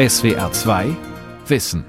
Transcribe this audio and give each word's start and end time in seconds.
SWR 0.00 0.50
2 0.50 0.96
Wissen. 1.46 1.84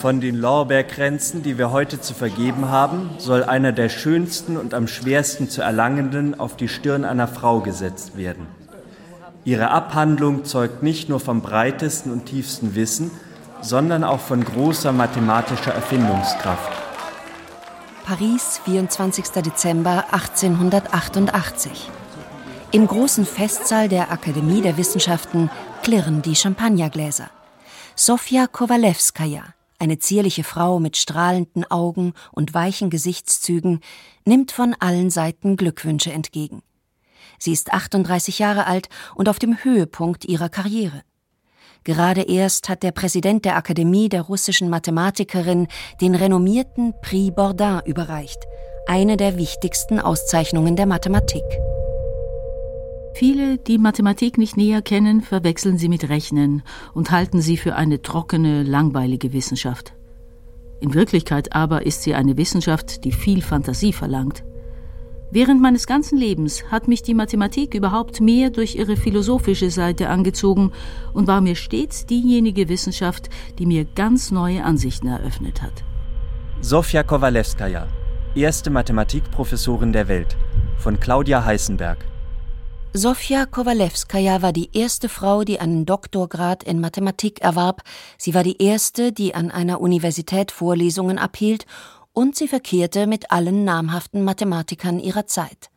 Von 0.00 0.22
den 0.22 0.36
Lorbeerkränzen, 0.36 1.42
die 1.42 1.58
wir 1.58 1.72
heute 1.72 2.00
zu 2.00 2.14
vergeben 2.14 2.70
haben, 2.70 3.10
soll 3.18 3.44
einer 3.44 3.72
der 3.72 3.90
schönsten 3.90 4.56
und 4.56 4.72
am 4.72 4.88
schwersten 4.88 5.50
zu 5.50 5.60
erlangenden 5.60 6.40
auf 6.40 6.56
die 6.56 6.68
Stirn 6.68 7.04
einer 7.04 7.28
Frau 7.28 7.60
gesetzt 7.60 8.16
werden. 8.16 8.46
Ihre 9.44 9.70
Abhandlung 9.70 10.46
zeugt 10.46 10.82
nicht 10.82 11.10
nur 11.10 11.20
vom 11.20 11.42
breitesten 11.42 12.10
und 12.10 12.24
tiefsten 12.24 12.74
Wissen, 12.74 13.10
sondern 13.60 14.04
auch 14.04 14.20
von 14.20 14.42
großer 14.42 14.92
mathematischer 14.92 15.74
Erfindungskraft. 15.74 16.72
Paris, 18.06 18.58
24. 18.64 19.42
Dezember 19.42 20.06
1888. 20.12 21.90
Im 22.74 22.88
großen 22.88 23.24
Festsaal 23.24 23.88
der 23.88 24.10
Akademie 24.10 24.60
der 24.60 24.76
Wissenschaften 24.76 25.48
klirren 25.84 26.22
die 26.22 26.34
Champagnergläser. 26.34 27.30
Sofia 27.94 28.48
Kowalewskaja, 28.48 29.44
eine 29.78 30.00
zierliche 30.00 30.42
Frau 30.42 30.80
mit 30.80 30.96
strahlenden 30.96 31.64
Augen 31.70 32.14
und 32.32 32.52
weichen 32.52 32.90
Gesichtszügen, 32.90 33.78
nimmt 34.24 34.50
von 34.50 34.74
allen 34.80 35.10
Seiten 35.10 35.56
Glückwünsche 35.56 36.10
entgegen. 36.10 36.64
Sie 37.38 37.52
ist 37.52 37.72
38 37.72 38.40
Jahre 38.40 38.66
alt 38.66 38.88
und 39.14 39.28
auf 39.28 39.38
dem 39.38 39.62
Höhepunkt 39.62 40.24
ihrer 40.24 40.48
Karriere. 40.48 41.02
Gerade 41.84 42.22
erst 42.22 42.68
hat 42.68 42.82
der 42.82 42.90
Präsident 42.90 43.44
der 43.44 43.54
Akademie 43.54 44.08
der 44.08 44.22
russischen 44.22 44.68
Mathematikerin 44.68 45.68
den 46.00 46.16
renommierten 46.16 46.92
Prix 47.02 47.36
Bordin 47.36 47.82
überreicht, 47.84 48.42
eine 48.88 49.16
der 49.16 49.38
wichtigsten 49.38 50.00
Auszeichnungen 50.00 50.74
der 50.74 50.86
Mathematik. 50.86 51.44
Viele, 53.14 53.58
die 53.58 53.78
Mathematik 53.78 54.38
nicht 54.38 54.56
näher 54.56 54.82
kennen, 54.82 55.20
verwechseln 55.20 55.78
sie 55.78 55.88
mit 55.88 56.08
Rechnen 56.08 56.64
und 56.94 57.12
halten 57.12 57.40
sie 57.40 57.56
für 57.56 57.76
eine 57.76 58.02
trockene, 58.02 58.64
langweilige 58.64 59.32
Wissenschaft. 59.32 59.94
In 60.80 60.94
Wirklichkeit 60.94 61.54
aber 61.54 61.86
ist 61.86 62.02
sie 62.02 62.14
eine 62.14 62.36
Wissenschaft, 62.36 63.04
die 63.04 63.12
viel 63.12 63.40
Fantasie 63.40 63.92
verlangt. 63.92 64.42
Während 65.30 65.62
meines 65.62 65.86
ganzen 65.86 66.18
Lebens 66.18 66.64
hat 66.72 66.88
mich 66.88 67.02
die 67.02 67.14
Mathematik 67.14 67.74
überhaupt 67.74 68.20
mehr 68.20 68.50
durch 68.50 68.74
ihre 68.74 68.96
philosophische 68.96 69.70
Seite 69.70 70.08
angezogen 70.08 70.72
und 71.12 71.28
war 71.28 71.40
mir 71.40 71.54
stets 71.54 72.06
diejenige 72.06 72.68
Wissenschaft, 72.68 73.30
die 73.60 73.66
mir 73.66 73.84
ganz 73.84 74.32
neue 74.32 74.64
Ansichten 74.64 75.06
eröffnet 75.06 75.62
hat. 75.62 75.84
Sofia 76.60 77.04
Kowalewskaja, 77.04 77.86
erste 78.34 78.70
Mathematikprofessorin 78.70 79.92
der 79.92 80.08
Welt, 80.08 80.36
von 80.78 80.98
Claudia 80.98 81.44
Heißenberg. 81.44 81.98
Sofia 82.96 83.44
Kowalewskaja 83.44 84.40
war 84.40 84.52
die 84.52 84.70
erste 84.72 85.08
Frau, 85.08 85.42
die 85.42 85.58
einen 85.58 85.84
Doktorgrad 85.84 86.62
in 86.62 86.80
Mathematik 86.80 87.40
erwarb. 87.40 87.82
Sie 88.18 88.34
war 88.34 88.44
die 88.44 88.62
erste, 88.62 89.10
die 89.10 89.34
an 89.34 89.50
einer 89.50 89.80
Universität 89.80 90.52
Vorlesungen 90.52 91.18
abhielt, 91.18 91.66
und 92.12 92.36
sie 92.36 92.46
verkehrte 92.46 93.08
mit 93.08 93.32
allen 93.32 93.64
namhaften 93.64 94.22
Mathematikern 94.22 95.00
ihrer 95.00 95.26
Zeit. 95.26 95.70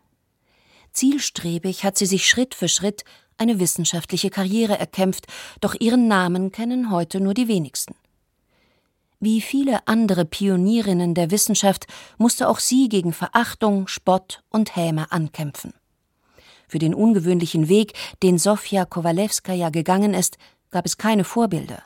Zielstrebig 0.91 1.83
hat 1.83 1.97
sie 1.97 2.05
sich 2.05 2.29
Schritt 2.29 2.53
für 2.53 2.67
Schritt 2.67 3.03
eine 3.39 3.59
wissenschaftliche 3.59 4.29
Karriere 4.29 4.77
erkämpft, 4.77 5.25
doch 5.59 5.73
ihren 5.79 6.07
Namen 6.07 6.51
kennen 6.51 6.91
heute 6.91 7.19
nur 7.19 7.33
die 7.33 7.47
wenigsten. 7.47 7.95
Wie 9.19 9.41
viele 9.41 9.87
andere 9.87 10.25
Pionierinnen 10.25 11.15
der 11.15 11.31
Wissenschaft 11.31 11.87
musste 12.19 12.47
auch 12.47 12.59
sie 12.59 12.89
gegen 12.89 13.11
Verachtung, 13.11 13.87
Spott 13.87 14.43
und 14.51 14.75
Häme 14.75 15.11
ankämpfen. 15.11 15.73
Für 16.67 16.79
den 16.79 16.93
ungewöhnlichen 16.93 17.69
Weg, 17.69 17.93
den 18.23 18.37
Sofja 18.37 18.85
Kowalewskaja 18.85 19.69
gegangen 19.69 20.13
ist, 20.13 20.37
gab 20.69 20.85
es 20.85 20.97
keine 20.97 21.23
Vorbilder. 21.23 21.81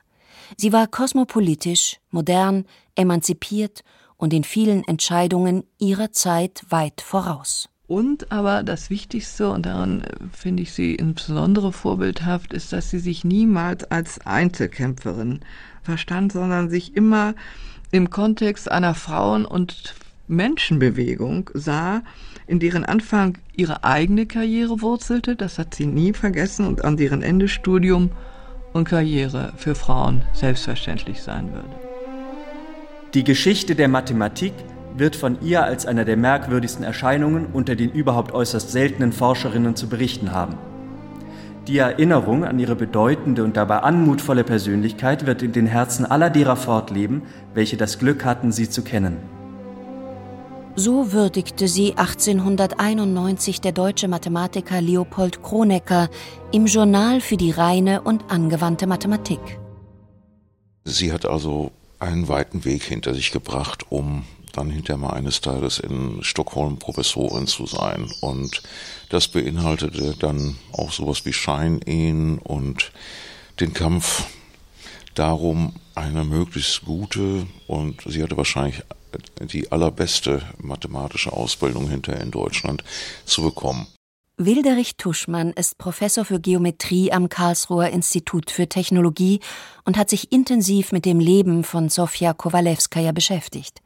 Sie 0.58 0.74
war 0.74 0.88
kosmopolitisch, 0.88 2.00
modern, 2.10 2.66
emanzipiert 2.96 3.84
und 4.18 4.34
in 4.34 4.44
vielen 4.44 4.84
Entscheidungen 4.84 5.64
ihrer 5.80 6.12
Zeit 6.12 6.64
weit 6.70 7.02
voraus. 7.02 7.70
Und 7.88 8.32
aber 8.32 8.64
das 8.64 8.90
Wichtigste, 8.90 9.50
und 9.50 9.66
daran 9.66 10.04
äh, 10.04 10.16
finde 10.32 10.64
ich 10.64 10.72
sie 10.72 10.96
insbesondere 10.96 11.74
vorbildhaft, 11.74 12.54
ist, 12.54 12.72
dass 12.72 12.90
sie 12.90 13.00
sich 13.00 13.26
niemals 13.26 13.84
als 13.84 14.26
Einzelkämpferin 14.26 15.42
verstand, 15.84 16.32
sondern 16.32 16.70
sich 16.70 16.96
immer 16.96 17.36
im 17.92 18.10
Kontext 18.10 18.72
einer 18.72 18.96
Frauen- 18.96 19.46
und 19.46 19.96
Menschenbewegung 20.30 21.50
sah, 21.54 22.04
in 22.52 22.60
deren 22.60 22.84
Anfang 22.84 23.38
ihre 23.56 23.86
eigene 23.86 24.26
Karriere 24.26 24.82
wurzelte, 24.82 25.38
das 25.38 25.58
hat 25.58 25.74
sie 25.74 25.86
nie 25.86 26.12
vergessen, 26.12 26.68
und 26.68 26.84
an 26.84 26.98
deren 26.98 27.22
Ende 27.22 27.48
Studium 27.48 28.12
und 28.74 28.84
Karriere 28.84 29.54
für 29.56 29.74
Frauen 29.74 30.24
selbstverständlich 30.34 31.22
sein 31.22 31.54
würde. 31.54 31.70
Die 33.14 33.24
Geschichte 33.24 33.74
der 33.74 33.88
Mathematik 33.88 34.52
wird 34.98 35.16
von 35.16 35.42
ihr 35.42 35.64
als 35.64 35.86
einer 35.86 36.04
der 36.04 36.18
merkwürdigsten 36.18 36.84
Erscheinungen 36.84 37.46
unter 37.54 37.78
den 37.78 37.90
überhaupt 37.90 38.34
äußerst 38.34 38.70
seltenen 38.70 39.14
Forscherinnen 39.14 39.78
zu 39.78 39.88
berichten 39.88 40.34
haben. 40.34 40.58
Die 41.70 41.78
Erinnerung 41.78 42.44
an 42.44 42.60
ihre 42.60 42.76
bedeutende 42.76 43.46
und 43.46 43.56
dabei 43.56 43.78
anmutvolle 43.78 44.44
Persönlichkeit 44.44 45.26
wird 45.26 45.42
in 45.42 45.54
den 45.54 45.68
Herzen 45.68 46.06
aller 46.06 46.30
derer 46.30 46.58
fortleben, 46.58 47.22
welche 47.54 47.78
das 47.78 47.98
Glück 47.98 48.26
hatten, 48.26 48.52
sie 48.52 48.70
zu 48.70 48.84
kennen. 48.84 49.31
So 50.76 51.12
würdigte 51.12 51.68
sie 51.68 51.98
1891 51.98 53.60
der 53.60 53.74
deutsche 53.74 54.08
Mathematiker 54.08 54.80
Leopold 54.80 55.44
Kronecker 55.44 56.10
im 56.54 56.66
Journal 56.66 57.20
für 57.20 57.36
die 57.36 57.52
reine 57.52 58.02
und 58.02 58.32
angewandte 58.32 58.88
Mathematik. 58.88 59.60
Sie 60.86 61.12
hat 61.12 61.26
also 61.26 61.72
einen 62.00 62.30
weiten 62.30 62.64
Weg 62.64 62.84
hinter 62.84 63.14
sich 63.14 63.32
gebracht, 63.32 63.86
um 63.90 64.24
dann 64.54 64.70
hinterher 64.70 64.98
mal 64.98 65.12
eines 65.12 65.42
Tages 65.42 65.80
in 65.80 66.24
Stockholm 66.24 66.78
Professorin 66.78 67.48
zu 67.48 67.66
sein. 67.66 68.10
Und 68.22 68.64
das 69.10 69.28
beinhaltete 69.28 70.16
dann 70.18 70.58
auch 70.72 70.92
sowas 70.92 71.26
wie 71.26 71.34
Scheinehen 71.34 72.40
und 72.40 72.92
den 73.60 73.74
Kampf 73.74 74.26
darum, 75.16 75.74
eine 75.96 76.24
möglichst 76.24 76.86
gute 76.86 77.46
und 77.68 78.02
sie 78.08 78.24
hatte 78.24 78.38
wahrscheinlich 78.38 78.82
die 79.40 79.72
allerbeste 79.72 80.42
mathematische 80.58 81.34
Ausbildung 81.34 81.90
hinterher 81.90 82.22
in 82.22 82.32
Deutschland 82.32 82.84
zu 83.26 83.44
bekommen. 83.44 83.88
Wilderich 84.38 84.96
Tuschmann 84.98 85.52
ist 85.52 85.78
Professor 85.78 86.26
für 86.26 86.40
Geometrie 86.40 87.12
am 87.12 87.30
Karlsruher 87.30 87.90
Institut 87.90 88.50
für 88.50 88.68
Technologie 88.68 89.40
und 89.86 89.98
hat 89.98 90.10
sich 90.10 90.32
intensiv 90.32 90.92
mit 90.92 91.06
dem 91.06 91.20
Leben 91.20 91.64
von 91.64 91.90
Sofia 91.90 92.34
Kowalewskaja 92.34 93.12
beschäftigt. 93.12 93.82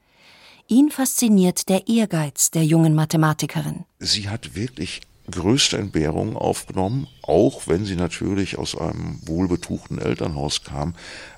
Ihn 0.67 0.91
fasziniert 0.91 1.67
der 1.67 1.87
Ehrgeiz 1.87 2.51
der 2.51 2.63
jungen 2.63 2.95
Mathematikerin. 2.95 3.85
Sie 3.99 4.29
hat 4.29 4.55
wirklich 4.55 5.01
größte 5.29 5.77
Entbehrungen 5.77 6.37
aufgenommen, 6.37 7.07
auch 7.21 7.67
wenn 7.67 7.85
sie 7.85 7.95
natürlich 7.95 8.57
aus 8.57 8.77
einem 8.77 9.19
wohlbetuchten 9.25 9.99
Elternhaus 9.99 10.63
kam, 10.63 10.95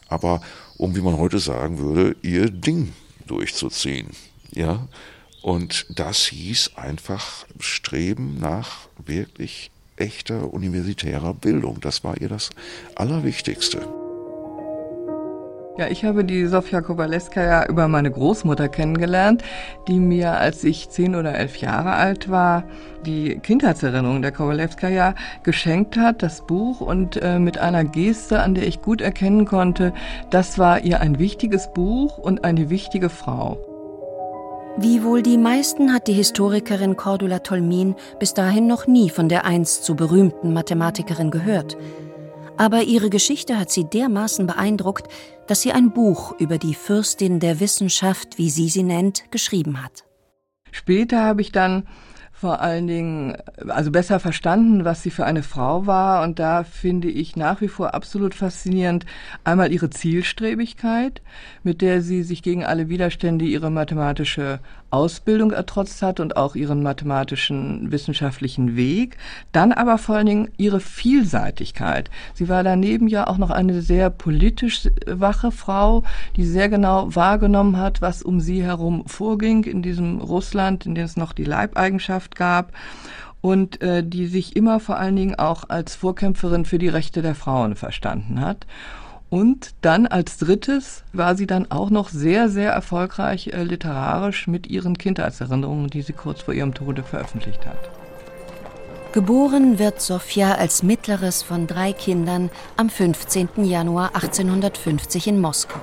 aber 0.08 0.42
um, 0.78 0.96
wie 0.96 1.02
man 1.02 1.18
heute 1.18 1.40
sagen 1.40 1.80
würde, 1.80 2.16
ihr 2.22 2.50
Ding 2.50 2.94
durchzuziehen. 3.28 4.10
Ja, 4.52 4.88
und 5.42 5.86
das 5.90 6.26
hieß 6.26 6.72
einfach 6.76 7.46
Streben 7.60 8.40
nach 8.40 8.88
wirklich 9.06 9.72
echter 9.98 10.54
universitärer 10.54 11.34
Bildung. 11.34 11.80
Das 11.82 12.04
war 12.04 12.20
ihr 12.20 12.30
das 12.30 12.50
Allerwichtigste. 12.96 14.07
Ja, 15.78 15.88
ich 15.90 16.04
habe 16.04 16.26
die 16.26 16.48
Sofia 16.48 16.82
Kowaleska 16.82 17.68
über 17.68 17.88
meine 17.88 18.10
Großmutter 18.10 18.68
kennengelernt, 18.68 19.44
die 19.88 20.00
mir, 20.00 20.32
als 20.32 20.64
ich 20.64 20.90
zehn 20.90 21.14
oder 21.14 21.36
elf 21.36 21.58
Jahre 21.58 21.92
alt 21.92 22.32
war, 22.32 22.64
die 23.06 23.38
Kindheitserinnerung 23.38 24.24
der 24.24 24.32
Kowalewska 24.32 24.90
ja 24.90 25.14
geschenkt 25.44 25.96
hat, 25.96 26.24
das 26.24 26.48
Buch, 26.48 26.82
und 26.82 27.22
äh, 27.22 27.38
mit 27.38 27.60
einer 27.60 27.84
Geste, 27.84 28.40
an 28.40 28.56
der 28.56 28.66
ich 28.66 28.82
gut 28.82 29.02
erkennen 29.02 29.46
konnte, 29.46 29.94
das 30.32 30.58
war 30.58 30.84
ihr 30.84 31.00
ein 31.00 31.20
wichtiges 31.20 31.72
Buch 31.72 32.18
und 32.18 32.44
eine 32.44 32.72
wichtige 32.72 33.10
Frau. 33.10 33.60
Wie 34.80 35.04
wohl 35.04 35.22
die 35.22 35.38
meisten 35.38 35.94
hat 35.94 36.08
die 36.08 36.14
Historikerin 36.14 36.98
Cordula 36.98 37.40
Tolmin 37.40 37.96
bis 38.20 38.34
dahin 38.34 38.66
noch 38.66 38.88
nie 38.88 39.12
von 39.12 39.30
der 39.30 39.46
einst 39.46 39.86
so 39.86 39.94
berühmten 39.94 40.54
Mathematikerin 40.54 41.30
gehört 41.30 41.78
aber 42.58 42.84
ihre 42.84 43.10
Geschichte 43.10 43.60
hat 43.60 43.72
sie 43.72 43.86
dermaßen 43.86 44.48
beeindruckt, 44.48 45.08
dass 45.48 45.62
sie 45.62 45.72
ein 45.72 45.92
Buch 45.92 46.34
über 46.40 46.58
die 46.58 46.74
Fürstin 46.74 47.40
der 47.40 47.60
Wissenschaft, 47.60 48.38
wie 48.38 48.50
sie 48.50 48.70
sie 48.70 48.84
nennt, 48.84 49.32
geschrieben 49.32 49.84
hat. 49.84 50.04
Später 50.72 51.24
habe 51.24 51.42
ich 51.42 51.52
dann 51.52 51.84
vor 52.40 52.62
allen 52.62 52.86
Dingen, 52.86 53.36
also 53.68 53.90
besser 53.90 54.20
verstanden, 54.20 54.86
was 54.86 55.02
sie 55.02 55.10
für 55.10 55.26
eine 55.26 55.42
Frau 55.42 55.88
war. 55.88 56.22
Und 56.22 56.38
da 56.38 56.64
finde 56.64 57.10
ich 57.10 57.36
nach 57.36 57.62
wie 57.62 57.68
vor 57.68 57.96
absolut 57.96 58.36
faszinierend 58.36 59.08
einmal 59.44 59.74
ihre 59.74 59.90
Zielstrebigkeit, 59.90 61.24
mit 61.64 61.82
der 61.82 62.04
sie 62.04 62.22
sich 62.22 62.44
gegen 62.44 62.64
alle 62.64 62.90
Widerstände 62.90 63.44
ihre 63.46 63.72
mathematische 63.72 64.60
Ausbildung 64.90 65.52
ertrotzt 65.52 66.02
hat 66.02 66.20
und 66.20 66.38
auch 66.38 66.56
ihren 66.56 66.82
mathematischen 66.82 67.92
wissenschaftlichen 67.92 68.76
Weg, 68.76 69.18
dann 69.52 69.72
aber 69.72 69.98
vor 69.98 70.16
allen 70.16 70.26
Dingen 70.26 70.50
ihre 70.58 70.80
Vielseitigkeit. 70.80 72.10
Sie 72.34 72.50
war 72.50 72.64
daneben 72.64 73.08
ja 73.08 73.28
auch 73.28 73.38
noch 73.38 73.50
eine 73.50 73.82
sehr 73.82 74.10
politisch 74.10 74.90
wache 75.06 75.52
Frau, 75.52 76.04
die 76.36 76.46
sehr 76.46 76.70
genau 76.70 77.16
wahrgenommen 77.16 77.78
hat, 77.78 78.02
was 78.02 78.22
um 78.24 78.40
sie 78.40 78.64
herum 78.64 79.06
vorging 79.08 79.64
in 79.64 79.82
diesem 79.82 80.20
Russland, 80.20 80.86
in 80.86 80.96
dem 80.96 81.06
es 81.06 81.18
noch 81.18 81.34
die 81.34 81.46
Leibeigenschaft 81.46 82.36
gab 82.36 82.72
und 83.42 83.82
äh, 83.82 84.04
die 84.04 84.28
sich 84.28 84.56
immer 84.56 84.80
vor 84.80 84.98
allen 84.98 85.16
Dingen 85.16 85.36
auch 85.36 85.66
als 85.70 85.96
Vorkämpferin 85.96 86.66
für 86.66 86.80
die 86.80 86.90
Rechte 86.90 87.22
der 87.22 87.36
Frauen 87.36 87.76
verstanden 87.76 88.42
hat. 88.42 88.66
Und 89.30 89.74
dann 89.82 90.08
als 90.08 90.38
drittes 90.38 91.04
war 91.12 91.36
sie 91.36 91.48
dann 91.48 91.70
auch 91.70 91.90
noch 91.90 92.10
sehr, 92.10 92.48
sehr 92.48 92.72
erfolgreich 92.72 93.48
äh, 93.48 93.64
literarisch 93.64 94.48
mit 94.48 94.68
ihren 94.68 94.98
Kindheitserinnerungen, 94.98 95.90
die 95.90 96.02
sie 96.02 96.14
kurz 96.14 96.44
vor 96.44 96.54
ihrem 96.54 96.74
Tode 96.74 97.04
veröffentlicht 97.04 97.66
hat. 97.66 97.90
Geboren 99.12 99.80
wird 99.80 100.02
Sofia 100.02 100.56
als 100.56 100.84
mittleres 100.84 101.42
von 101.44 101.68
drei 101.68 101.92
Kindern 101.92 102.50
am 102.78 102.90
15. 102.90 103.66
Januar 103.66 104.16
1850 104.16 105.28
in 105.28 105.42
Moskau. 105.42 105.80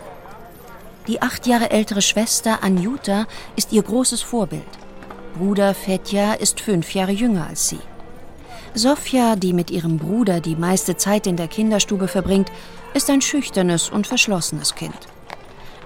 Die 1.07 1.21
acht 1.21 1.47
Jahre 1.47 1.71
ältere 1.71 2.01
Schwester 2.01 2.63
Anjuta 2.63 3.27
ist 3.57 3.73
ihr 3.73 3.83
großes 3.83 4.23
Vorbild. 4.23 4.63
Bruder 5.37 5.75
Fetja 5.75 6.35
ist 6.35 6.61
fünf 6.61 6.95
Jahre 6.95 7.13
jünger 7.13 7.49
als 7.49 7.69
sie. 7.69 7.81
Sofia, 8.77 9.37
die 9.37 9.53
mit 9.53 9.71
ihrem 9.71 9.99
Bruder 9.99 10.41
die 10.41 10.57
meiste 10.57 10.97
Zeit 10.97 11.29
in 11.29 11.37
der 11.37 11.47
Kinderstube 11.47 12.09
verbringt, 12.09 12.51
ist 12.93 13.09
ein 13.09 13.21
schüchternes 13.21 13.89
und 13.89 14.09
verschlossenes 14.09 14.75
Kind. 14.75 14.99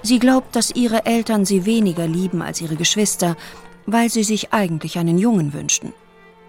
Sie 0.02 0.18
glaubt, 0.18 0.56
dass 0.56 0.70
ihre 0.74 1.04
Eltern 1.04 1.44
sie 1.44 1.66
weniger 1.66 2.06
lieben 2.06 2.40
als 2.40 2.62
ihre 2.62 2.76
Geschwister, 2.76 3.36
weil 3.84 4.08
sie 4.08 4.24
sich 4.24 4.54
eigentlich 4.54 4.96
einen 4.96 5.18
Jungen 5.18 5.52
wünschten. 5.52 5.92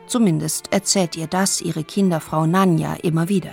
Zumindest 0.08 0.72
erzählt 0.72 1.18
ihr 1.18 1.28
das 1.28 1.60
ihre 1.60 1.84
Kinderfrau 1.84 2.46
Nanja 2.46 2.96
immer 3.04 3.28
wieder. 3.28 3.52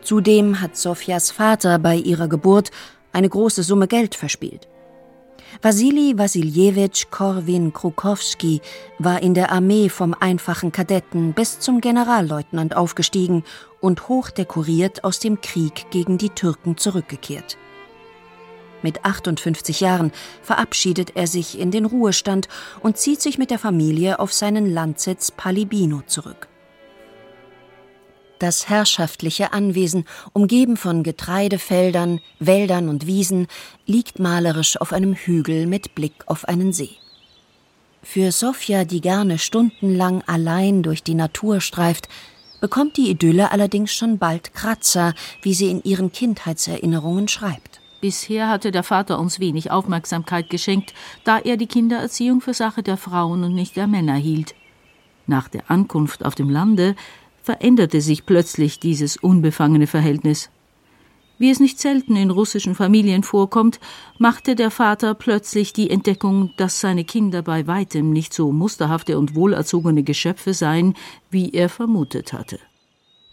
Zudem 0.00 0.62
hat 0.62 0.76
Sofias 0.76 1.30
Vater 1.30 1.78
bei 1.78 1.96
ihrer 1.96 2.26
Geburt 2.26 2.70
eine 3.12 3.28
große 3.28 3.62
Summe 3.62 3.86
Geld 3.86 4.14
verspielt. 4.14 4.66
Wasili 5.60 6.16
Wassiljewitsch 6.16 7.10
Korwin 7.10 7.72
Krukowski 7.72 8.60
war 8.98 9.22
in 9.22 9.34
der 9.34 9.52
Armee 9.52 9.88
vom 9.88 10.14
einfachen 10.18 10.72
Kadetten 10.72 11.34
bis 11.34 11.60
zum 11.60 11.80
Generalleutnant 11.80 12.74
aufgestiegen 12.74 13.44
und 13.80 14.08
hochdekoriert 14.08 15.04
aus 15.04 15.18
dem 15.18 15.40
Krieg 15.40 15.90
gegen 15.90 16.16
die 16.16 16.30
Türken 16.30 16.78
zurückgekehrt. 16.78 17.58
Mit 18.82 19.04
58 19.04 19.80
Jahren 19.80 20.10
verabschiedet 20.42 21.14
er 21.14 21.26
sich 21.26 21.58
in 21.58 21.70
den 21.70 21.84
Ruhestand 21.84 22.48
und 22.80 22.96
zieht 22.96 23.20
sich 23.20 23.38
mit 23.38 23.50
der 23.50 23.58
Familie 23.58 24.18
auf 24.18 24.32
seinen 24.32 24.72
Landsitz 24.72 25.30
Palibino 25.30 26.02
zurück. 26.06 26.48
Das 28.42 28.68
herrschaftliche 28.68 29.52
Anwesen, 29.52 30.04
umgeben 30.32 30.76
von 30.76 31.04
Getreidefeldern, 31.04 32.18
Wäldern 32.40 32.88
und 32.88 33.06
Wiesen, 33.06 33.46
liegt 33.86 34.18
malerisch 34.18 34.80
auf 34.80 34.92
einem 34.92 35.14
Hügel 35.14 35.68
mit 35.68 35.94
Blick 35.94 36.24
auf 36.26 36.48
einen 36.48 36.72
See. 36.72 36.90
Für 38.02 38.32
Sofia, 38.32 38.84
die 38.84 39.00
gerne 39.00 39.38
stundenlang 39.38 40.24
allein 40.26 40.82
durch 40.82 41.04
die 41.04 41.14
Natur 41.14 41.60
streift, 41.60 42.08
bekommt 42.60 42.96
die 42.96 43.10
Idylle 43.10 43.52
allerdings 43.52 43.94
schon 43.94 44.18
bald 44.18 44.54
Kratzer, 44.54 45.14
wie 45.42 45.54
sie 45.54 45.70
in 45.70 45.80
ihren 45.84 46.10
Kindheitserinnerungen 46.10 47.28
schreibt. 47.28 47.80
Bisher 48.00 48.48
hatte 48.48 48.72
der 48.72 48.82
Vater 48.82 49.20
uns 49.20 49.38
wenig 49.38 49.70
Aufmerksamkeit 49.70 50.50
geschenkt, 50.50 50.94
da 51.22 51.38
er 51.38 51.56
die 51.56 51.68
Kindererziehung 51.68 52.40
für 52.40 52.54
Sache 52.54 52.82
der 52.82 52.96
Frauen 52.96 53.44
und 53.44 53.54
nicht 53.54 53.76
der 53.76 53.86
Männer 53.86 54.16
hielt. 54.16 54.56
Nach 55.28 55.46
der 55.46 55.70
Ankunft 55.70 56.24
auf 56.24 56.34
dem 56.34 56.50
Lande 56.50 56.96
veränderte 57.42 58.00
sich 58.00 58.24
plötzlich 58.24 58.80
dieses 58.80 59.16
unbefangene 59.16 59.86
Verhältnis. 59.86 60.50
Wie 61.38 61.50
es 61.50 61.58
nicht 61.58 61.80
selten 61.80 62.14
in 62.14 62.30
russischen 62.30 62.74
Familien 62.76 63.24
vorkommt, 63.24 63.80
machte 64.18 64.54
der 64.54 64.70
Vater 64.70 65.14
plötzlich 65.14 65.72
die 65.72 65.90
Entdeckung, 65.90 66.52
dass 66.56 66.80
seine 66.80 67.04
Kinder 67.04 67.42
bei 67.42 67.66
weitem 67.66 68.10
nicht 68.10 68.32
so 68.32 68.52
musterhafte 68.52 69.18
und 69.18 69.34
wohlerzogene 69.34 70.04
Geschöpfe 70.04 70.54
seien, 70.54 70.94
wie 71.30 71.50
er 71.50 71.68
vermutet 71.68 72.32
hatte. 72.32 72.60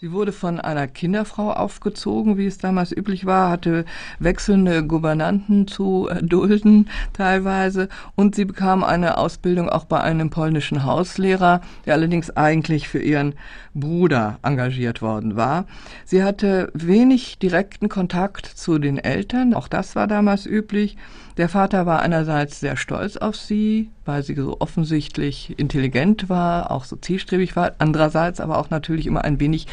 Sie 0.02 0.12
wurde 0.12 0.32
von 0.32 0.58
einer 0.58 0.88
Kinderfrau 0.88 1.52
aufgezogen, 1.52 2.38
wie 2.38 2.46
es 2.46 2.56
damals 2.56 2.90
üblich 2.90 3.26
war, 3.26 3.50
hatte 3.50 3.84
wechselnde 4.18 4.82
Gouvernanten 4.82 5.68
zu 5.68 6.08
dulden 6.22 6.88
teilweise 7.12 7.90
und 8.14 8.34
sie 8.34 8.46
bekam 8.46 8.82
eine 8.82 9.18
Ausbildung 9.18 9.68
auch 9.68 9.84
bei 9.84 10.00
einem 10.00 10.30
polnischen 10.30 10.84
Hauslehrer, 10.84 11.60
der 11.84 11.92
allerdings 11.92 12.34
eigentlich 12.34 12.88
für 12.88 12.98
ihren 12.98 13.34
Bruder 13.74 14.38
engagiert 14.40 15.02
worden 15.02 15.36
war. 15.36 15.66
Sie 16.06 16.24
hatte 16.24 16.70
wenig 16.72 17.38
direkten 17.38 17.90
Kontakt 17.90 18.46
zu 18.46 18.78
den 18.78 18.96
Eltern, 18.96 19.52
auch 19.52 19.68
das 19.68 19.96
war 19.96 20.06
damals 20.06 20.46
üblich. 20.46 20.96
Der 21.36 21.48
Vater 21.48 21.86
war 21.86 22.00
einerseits 22.00 22.60
sehr 22.60 22.76
stolz 22.76 23.16
auf 23.16 23.36
sie, 23.36 23.90
weil 24.04 24.22
sie 24.22 24.34
so 24.34 24.56
offensichtlich 24.60 25.58
intelligent 25.58 26.28
war, 26.28 26.70
auch 26.70 26.84
so 26.84 26.96
zielstrebig 26.96 27.56
war, 27.56 27.72
andererseits 27.78 28.40
aber 28.40 28.58
auch 28.58 28.70
natürlich 28.70 29.06
immer 29.06 29.24
ein 29.24 29.40
wenig 29.40 29.66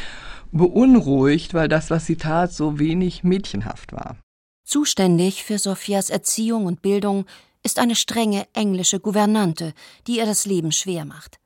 beunruhigt, 0.51 1.53
weil 1.53 1.67
das, 1.67 1.89
was 1.89 2.05
sie 2.05 2.15
tat, 2.15 2.53
so 2.53 2.79
wenig 2.79 3.23
mädchenhaft 3.23 3.91
war. 3.91 4.17
Zuständig 4.63 5.43
für 5.43 5.57
Sophias 5.57 6.09
Erziehung 6.09 6.65
und 6.65 6.81
Bildung 6.81 7.25
ist 7.63 7.79
eine 7.79 7.95
strenge 7.95 8.45
englische 8.53 8.99
Gouvernante, 8.99 9.73
die 10.07 10.17
ihr 10.17 10.25
das 10.25 10.45
Leben 10.45 10.71
schwer 10.71 11.05
macht. 11.05 11.39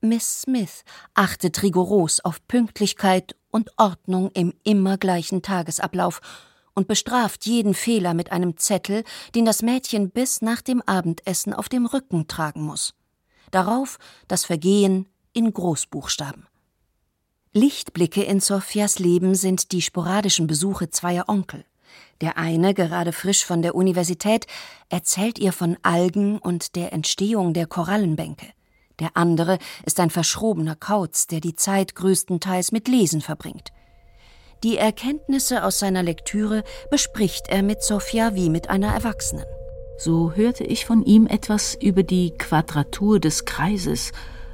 Miss 0.00 0.42
Smith 0.42 0.84
achtet 1.14 1.62
rigoros 1.62 2.20
auf 2.20 2.46
Pünktlichkeit 2.48 3.36
und 3.50 3.70
Ordnung 3.76 4.30
im 4.32 4.54
immer 4.64 4.96
gleichen 4.96 5.42
Tagesablauf 5.42 6.20
und 6.74 6.88
bestraft 6.88 7.46
jeden 7.46 7.74
Fehler 7.74 8.14
mit 8.14 8.32
einem 8.32 8.56
Zettel, 8.56 9.04
den 9.34 9.44
das 9.44 9.62
Mädchen 9.62 10.10
bis 10.10 10.42
nach 10.42 10.60
dem 10.62 10.82
Abendessen 10.82 11.52
auf 11.52 11.68
dem 11.68 11.86
Rücken 11.86 12.28
tragen 12.28 12.62
muss. 12.62 12.94
Darauf 13.50 13.98
das 14.28 14.44
Vergehen 14.44 15.06
in 15.32 15.52
Großbuchstaben. 15.52 16.46
Lichtblicke 17.52 18.22
in 18.22 18.40
Sophias 18.40 18.98
Leben 19.00 19.34
sind 19.34 19.72
die 19.72 19.82
sporadischen 19.82 20.46
Besuche 20.46 20.90
zweier 20.90 21.28
Onkel. 21.28 21.64
Der 22.20 22.36
eine, 22.36 22.74
gerade 22.74 23.12
frisch 23.12 23.44
von 23.44 23.62
der 23.62 23.74
Universität, 23.74 24.46
erzählt 24.88 25.38
ihr 25.38 25.52
von 25.52 25.76
Algen 25.82 26.38
und 26.38 26.76
der 26.76 26.92
Entstehung 26.92 27.52
der 27.52 27.66
Korallenbänke. 27.66 28.46
Der 29.00 29.16
andere 29.16 29.58
ist 29.86 29.98
ein 29.98 30.10
verschrobener 30.10 30.76
Kauz, 30.76 31.26
der 31.26 31.40
die 31.40 31.56
Zeit 31.56 31.94
größtenteils 31.94 32.70
mit 32.70 32.86
Lesen 32.86 33.22
verbringt. 33.22 33.72
Die 34.62 34.76
Erkenntnisse 34.76 35.64
aus 35.64 35.78
seiner 35.78 36.02
Lektüre 36.02 36.64
bespricht 36.90 37.48
er 37.48 37.62
mit 37.62 37.82
Sophia 37.82 38.34
wie 38.34 38.50
mit 38.50 38.68
einer 38.68 38.92
Erwachsenen. 38.92 39.46
So 39.96 40.32
hörte 40.34 40.64
ich 40.64 40.84
von 40.84 41.02
ihm 41.02 41.26
etwas 41.26 41.74
über 41.80 42.02
die 42.02 42.32
Quadratur 42.32 43.20
des 43.20 43.46
Kreises 43.46 44.12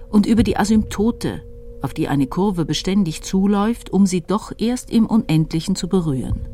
und 0.09 0.27
über 0.27 0.45
die 0.45 0.57
Asymptote, 0.57 1.43
auf 1.83 1.93
die 1.93 2.07
eine 2.07 2.29
Kurve 2.29 2.65
beständig 2.65 3.23
zuläuft, 3.23 3.91
um 3.91 4.07
sie 4.07 4.21
doch 4.21 4.53
erst 4.59 4.91
im 4.91 5.07
Unendlichen 5.07 5.75
zu 5.75 5.89
berühren. 5.89 6.47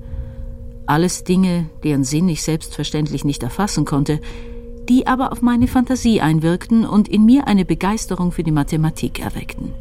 Alles 0.86 1.24
Dinge, 1.24 1.68
deren 1.84 2.04
Sinn 2.04 2.30
ich 2.30 2.42
selbstverständlich 2.42 3.22
nicht 3.22 3.42
erfassen 3.42 3.84
konnte, 3.84 4.20
die 4.88 5.06
aber 5.06 5.30
auf 5.30 5.42
meine 5.42 5.68
Fantasie 5.68 6.22
einwirkten 6.22 6.86
und 6.86 7.06
in 7.06 7.26
mir 7.26 7.46
eine 7.46 7.66
Begeisterung 7.66 8.32
für 8.32 8.44
die 8.44 8.50
Mathematik 8.50 9.20
erweckten. 9.20 9.74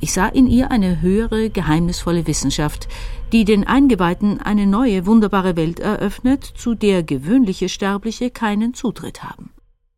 Ich 0.00 0.12
sah 0.12 0.28
in 0.28 0.46
ihr 0.46 0.70
eine 0.70 1.00
höhere, 1.00 1.50
geheimnisvolle 1.50 2.26
Wissenschaft, 2.28 2.86
die 3.32 3.44
den 3.44 3.66
Eingeweihten 3.66 4.40
eine 4.40 4.66
neue, 4.66 5.06
wunderbare 5.06 5.56
Welt 5.56 5.80
eröffnet, 5.80 6.44
zu 6.44 6.74
der 6.74 7.02
gewöhnliche 7.02 7.68
Sterbliche 7.68 8.30
keinen 8.30 8.74
Zutritt 8.74 9.24
haben. 9.24 9.50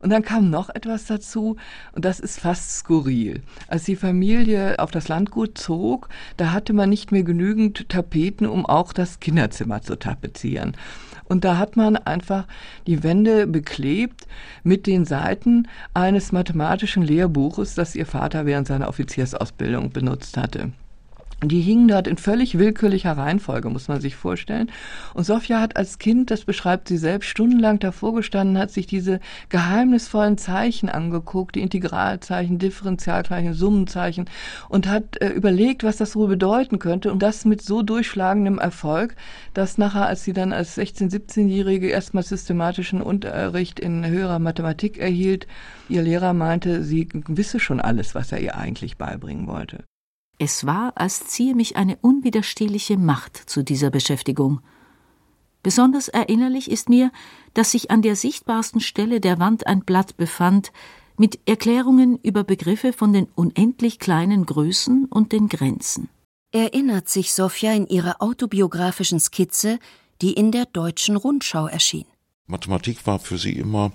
Und 0.03 0.09
dann 0.09 0.23
kam 0.23 0.49
noch 0.49 0.71
etwas 0.71 1.05
dazu, 1.05 1.57
und 1.93 2.07
das 2.07 2.21
ist 2.21 2.41
fast 2.41 2.71
skurril. 2.71 3.43
Als 3.69 3.85
die 3.85 3.97
Familie 3.97 4.79
auf 4.79 4.91
das 4.91 5.09
Landgut 5.09 5.59
zog, 5.59 6.09
da 6.39 6.53
hatte 6.53 6.73
man 6.73 6.89
nicht 6.89 7.13
mehr 7.13 7.23
genügend 7.23 7.91
Tapeten, 7.91 8.47
um 8.47 8.65
auch 8.65 8.95
das 8.95 9.21
Kinderzimmer 9.21 9.83
zu 9.83 9.99
tapezieren. 9.99 10.75
Und 11.31 11.45
da 11.45 11.59
hat 11.59 11.77
man 11.77 11.97
einfach 11.97 12.49
die 12.89 13.05
Wände 13.05 13.47
beklebt 13.47 14.27
mit 14.65 14.89
den 14.89 15.05
Seiten 15.05 15.69
eines 15.95 16.33
mathematischen 16.33 17.05
Lehrbuches, 17.05 17.77
das 17.77 17.95
ihr 17.95 18.05
Vater 18.05 18.47
während 18.47 18.67
seiner 18.67 18.89
Offiziersausbildung 18.89 19.91
benutzt 19.91 20.37
hatte. 20.37 20.73
Die 21.43 21.61
hingen 21.61 21.89
dort 21.89 22.07
in 22.07 22.19
völlig 22.19 22.59
willkürlicher 22.59 23.13
Reihenfolge, 23.13 23.71
muss 23.71 23.89
man 23.89 24.01
sich 24.01 24.15
vorstellen. 24.15 24.71
Und 25.15 25.25
Sofia 25.25 25.61
hat 25.61 25.77
als 25.77 25.99
Kind, 25.99 26.31
das 26.31 26.45
beschreibt 26.45 26.89
sie 26.89 26.99
selbst, 26.99 27.29
stundenlang 27.29 27.79
davor 27.79 28.15
gestanden, 28.15 28.59
hat 28.59 28.71
sich 28.71 28.87
diese 28.87 29.21
geheimnisvollen 29.49 30.37
Zeichen 30.37 30.91
angeguckt, 30.91 31.55
die 31.55 31.63
Integralzeichen, 31.63 32.59
Differentialzeichen, 32.59 33.55
Summenzeichen 33.55 34.27
und 34.69 34.87
hat 34.87 35.21
äh, 35.23 35.29
überlegt, 35.29 35.83
was 35.83 35.97
das 35.97 36.15
wohl 36.15 36.29
bedeuten 36.29 36.79
könnte. 36.79 37.11
Und 37.11 37.23
das 37.23 37.47
mit 37.47 37.63
so 37.63 37.83
durchschlagendem 37.83 38.59
Erfolg, 38.59 39.17
dass 39.55 39.79
nachher, 39.79 40.07
als 40.07 40.25
sie 40.25 40.35
dann 40.35 40.53
als 40.53 40.77
16-, 40.77 41.11
17-Jährige 41.11 41.89
erstmal 41.89 42.23
systematischen 42.23 43.01
Unterricht 43.01 43.81
in 43.81 44.07
höherer 44.07 44.39
Mathematik 44.39 44.99
erhielt, 44.99 45.47
ihr 45.89 46.03
Lehrer 46.03 46.35
meinte, 46.35 46.85
sie 46.85 47.09
wisse 47.27 47.61
schon 47.61 47.81
alles, 47.81 48.15
was 48.15 48.31
er 48.31 48.41
ihr 48.41 48.57
eigentlich 48.57 48.99
beibringen 48.99 49.47
wollte. 49.47 49.85
Es 50.43 50.65
war, 50.65 50.95
als 50.95 51.27
ziehe 51.27 51.55
mich 51.55 51.77
eine 51.77 51.99
unwiderstehliche 52.01 52.97
Macht 52.97 53.37
zu 53.37 53.63
dieser 53.63 53.91
Beschäftigung. 53.91 54.63
Besonders 55.63 56.09
erinnerlich 56.09 56.71
ist 56.71 56.89
mir, 56.89 57.13
dass 57.53 57.73
sich 57.73 57.91
an 57.91 58.01
der 58.01 58.17
sichtbarsten 58.17 58.81
Stelle 58.81 59.21
der 59.21 59.39
Wand 59.39 59.67
ein 59.67 59.85
Blatt 59.85 60.17
befand, 60.17 60.73
mit 61.19 61.39
Erklärungen 61.47 62.19
über 62.23 62.43
Begriffe 62.43 62.95
von 62.95 63.13
den 63.13 63.27
unendlich 63.35 63.99
kleinen 63.99 64.47
Größen 64.47 65.05
und 65.05 65.33
den 65.33 65.51
Grenzen. 65.51 66.09
Erinnert 66.53 67.11
sich 67.11 67.35
Sofia 67.35 67.75
in 67.75 67.87
ihrer 67.87 68.23
autobiografischen 68.23 69.21
Skizze, 69.21 69.79
die 70.23 70.33
in 70.33 70.53
der 70.53 70.65
Deutschen 70.65 71.17
Rundschau 71.17 71.67
erschien. 71.67 72.07
Mathematik 72.47 73.07
war 73.07 73.19
für 73.19 73.37
sie 73.37 73.53
immer, 73.53 73.93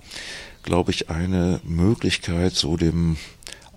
glaube 0.61 0.91
ich, 0.91 1.09
eine 1.09 1.59
Möglichkeit, 1.63 2.53
so 2.53 2.77
dem 2.77 3.17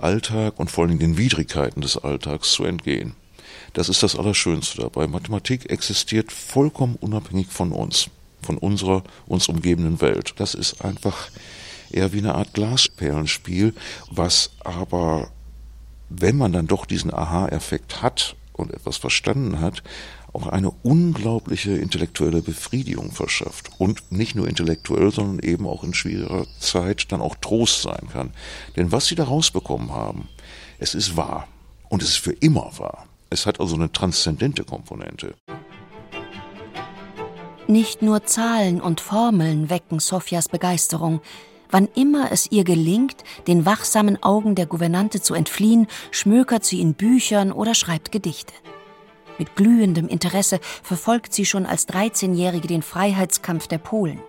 Alltag 0.01 0.59
und 0.59 0.71
vor 0.71 0.85
allem 0.85 0.99
den 0.99 1.19
Widrigkeiten 1.19 1.81
des 1.81 1.97
Alltags 1.97 2.53
zu 2.53 2.65
entgehen. 2.65 3.15
Das 3.73 3.89
ist 3.89 4.03
das 4.03 4.17
Allerschönste 4.17 4.83
dabei. 4.83 5.07
Mathematik 5.07 5.71
existiert 5.71 6.33
vollkommen 6.33 6.97
unabhängig 7.01 7.49
von 7.49 7.73
uns, 7.73 8.09
von 8.43 8.59
unserer 8.59 9.05
uns 9.27 9.49
umgebenden 9.49 10.01
Welt. 10.01 10.35
Das 10.37 10.55
ist 10.55 10.85
einfach 10.85 11.29
eher 11.91 12.13
wie 12.13 12.19
eine 12.19 12.35
Art 12.35 12.55
Glasperlenspiel, 12.55 13.75
was 14.11 14.51
aber, 14.61 15.31
wenn 16.09 16.37
man 16.37 16.53
dann 16.53 16.67
doch 16.67 16.87
diesen 16.87 17.13
Aha-Effekt 17.13 18.03
hat 18.03 18.37
und 18.53 18.73
etwas 18.73 18.97
verstanden 18.97 19.61
hat, 19.61 19.83
auch 20.33 20.47
eine 20.47 20.71
unglaubliche 20.83 21.73
intellektuelle 21.73 22.43
Befriedigung 22.43 23.13
verschafft. 23.13 23.71
Und 23.79 24.13
nicht 24.13 24.35
nur 24.35 24.49
intellektuell, 24.49 25.11
sondern 25.11 25.39
eben 25.41 25.67
auch 25.67 25.85
in 25.85 25.95
schwieriger 25.95 26.47
Zeit 26.59 27.11
dann 27.13 27.21
auch 27.21 27.37
Trost 27.37 27.83
sein 27.83 28.09
kann. 28.13 28.31
Denn 28.77 28.93
was 28.93 29.07
sie 29.07 29.15
da 29.15 29.25
rausbekommen 29.25 29.93
haben, 29.93 30.29
es 30.79 30.95
ist 30.95 31.17
wahr. 31.17 31.49
Und 31.89 32.03
es 32.03 32.11
ist 32.11 32.19
für 32.19 32.33
immer 32.33 32.71
wahr. 32.79 33.07
Es 33.31 33.47
hat 33.47 33.61
also 33.61 33.75
eine 33.75 33.91
transzendente 33.91 34.65
Komponente. 34.65 35.35
Nicht 37.67 38.01
nur 38.01 38.25
Zahlen 38.25 38.81
und 38.81 39.01
Formeln 39.01 39.69
wecken 39.69 39.99
Sophias 39.99 40.49
Begeisterung. 40.49 41.21
Wann 41.71 41.87
immer 41.95 42.33
es 42.33 42.51
ihr 42.51 42.65
gelingt, 42.65 43.17
den 43.47 43.67
wachsamen 43.67 44.23
Augen 44.23 44.55
der 44.55 44.65
Gouvernante 44.65 45.21
zu 45.21 45.35
entfliehen, 45.35 45.87
schmökert 46.11 46.65
sie 46.65 46.81
in 46.81 46.95
Büchern 46.95 47.53
oder 47.53 47.75
schreibt 47.75 48.11
Gedichte. 48.11 48.55
Mit 49.39 49.57
glühendem 49.57 50.09
Interesse 50.09 50.61
verfolgt 50.83 51.33
sie 51.33 51.47
schon 51.47 51.65
als 51.65 51.89
13-Jährige 51.89 52.69
den 52.69 52.83
Freiheitskampf 52.83 53.69
der 53.69 53.79
Polen. 53.79 54.21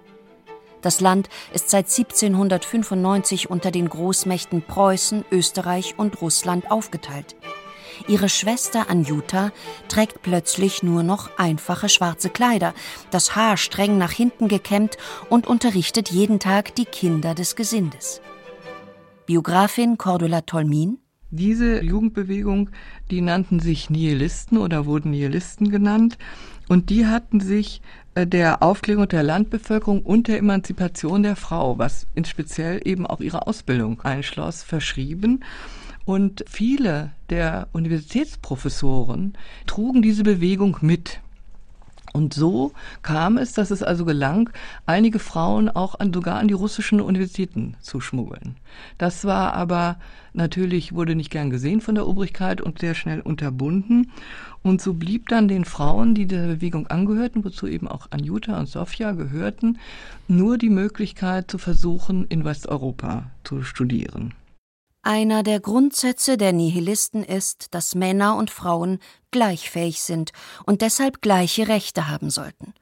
Das 0.82 1.02
Land 1.02 1.30
ist 1.54 1.70
seit 1.70 1.86
1795 1.86 3.50
unter 3.50 3.72
den 3.72 3.90
Großmächten 3.90 4.62
Preußen, 4.62 5.26
Österreich 5.32 5.96
und 5.98 6.22
Russland 6.22 6.72
aufgeteilt. 6.72 7.36
Ihre 8.08 8.30
Schwester 8.30 8.90
Anjuta 8.90 9.52
trägt 9.90 10.22
plötzlich 10.22 10.84
nur 10.84 11.04
noch 11.04 11.38
einfache 11.38 11.90
schwarze 11.90 12.30
Kleider, 12.30 12.74
das 13.12 13.36
Haar 13.36 13.58
streng 13.58 13.98
nach 13.98 14.12
hinten 14.12 14.48
gekämmt 14.48 14.98
und 15.30 15.48
unterrichtet 15.48 16.10
jeden 16.10 16.40
Tag 16.40 16.76
die 16.76 16.86
Kinder 16.86 17.36
des 17.36 17.58
Gesindes. 17.58 18.22
Biografin 19.26 19.98
Cordula 19.98 20.42
Tolmin 20.42 20.99
diese 21.32 21.84
Jugendbewegung, 21.84 22.70
die 23.12 23.22
nannten 23.22 23.60
sich 23.60 23.90
Nihilisten 23.90 24.58
oder 24.58 24.86
wurden 24.86 25.12
Nihilisten 25.12 25.70
genannt. 25.70 26.18
Und 26.68 26.90
die 26.90 27.08
hatten 27.08 27.40
sich 27.40 27.82
äh, 28.16 28.28
der 28.28 28.62
Aufklärung 28.64 29.08
der 29.08 29.24
Landbevölkerung 29.24 30.02
und 30.02 30.28
der 30.28 30.38
Emanzipation 30.38 31.24
der 31.24 31.36
Frau, 31.36 31.78
was 31.78 32.08
in 32.16 32.26
speziell 32.26 32.82
eben 32.86 33.06
auch 33.08 33.22
ihre 33.22 33.48
Ausbildung 33.48 34.02
einschloss, 34.02 34.64
verschrieben. 34.64 35.44
Und 36.06 36.44
viele 36.48 37.12
der 37.30 37.68
Universitätsprofessoren 37.72 39.34
trugen 39.68 40.02
diese 40.02 40.24
Bewegung 40.24 40.78
mit. 40.82 41.20
Und 42.14 42.34
so 42.34 42.72
kam 43.02 43.38
es, 43.38 43.54
dass 43.54 43.72
es 43.72 43.84
also 43.84 44.06
gelang, 44.06 44.50
einige 44.86 45.20
Frauen 45.20 45.70
auch 45.70 46.00
an, 46.00 46.14
sogar 46.14 46.40
an 46.40 46.48
die 46.48 46.54
russischen 46.54 47.02
Universitäten 47.02 47.76
zu 47.82 48.02
schmuggeln. 48.02 48.56
Das 48.98 49.26
war 49.26 49.54
aber 49.54 49.98
natürlich, 50.34 50.94
wurde 50.94 51.16
nicht 51.16 51.30
gern 51.30 51.50
gesehen 51.50 51.82
von 51.82 51.96
der 51.96 52.08
Obrigkeit 52.08 52.62
und 52.62 52.80
sehr 52.80 52.96
schnell 52.96 53.22
unterbunden. 53.22 54.12
Und 54.64 54.82
so 54.82 54.94
blieb 54.94 55.30
dann 55.30 55.48
den 55.48 55.66
Frauen, 55.66 56.16
die 56.16 56.26
der 56.26 56.48
Bewegung 56.48 56.88
angehörten, 56.88 57.46
wozu 57.46 57.68
eben 57.68 57.88
auch 57.88 58.08
Anjuta 58.10 58.60
und 58.60 58.68
Sofia 58.68 59.14
gehörten, 59.14 59.78
nur 60.28 60.58
die 60.58 60.70
Möglichkeit 60.70 61.50
zu 61.50 61.58
versuchen, 61.58 62.26
in 62.26 62.44
Westeuropa 62.44 63.32
zu 63.44 63.64
studieren. 63.64 64.34
Einer 65.10 65.42
der 65.42 65.60
Grundsätze 65.60 66.38
der 66.38 66.54
Nihilisten 66.54 67.24
ist, 67.24 67.74
dass 67.74 67.96
Männer 67.96 68.36
und 68.36 68.52
Frauen 68.52 69.00
gleichfähig 69.32 70.04
sind 70.04 70.34
und 70.68 70.84
deshalb 70.84 71.24
gleiche 71.24 71.68
Rechte 71.68 72.10
haben 72.10 72.30
sollten. 72.30 72.76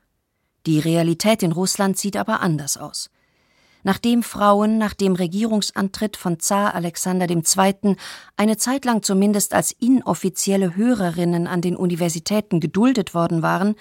Die 0.65 0.79
Realität 0.79 1.41
in 1.41 1.53
Russland 1.53 1.97
sieht 1.97 2.17
aber 2.17 2.41
anders 2.41 2.75
aus. 2.75 3.09
Nachdem 3.83 4.23
Frauen 4.23 4.77
nach 4.77 4.93
dem 4.93 5.15
Regierungsantritt 5.15 6.17
von 6.17 6.37
Zar 6.37 6.75
Alexander 6.75 7.29
II. 7.29 7.95
eine 8.35 8.57
Zeit 8.57 8.83
lang 8.83 9.03
zumindest 9.03 9.53
als 9.53 9.71
inoffizielle 9.71 10.75
Hörerinnen 10.75 11.47
an 11.47 11.61
den 11.61 11.77
Universitäten 11.77 12.59
geduldet 12.59 13.13
worden 13.13 13.41
waren, 13.41 13.75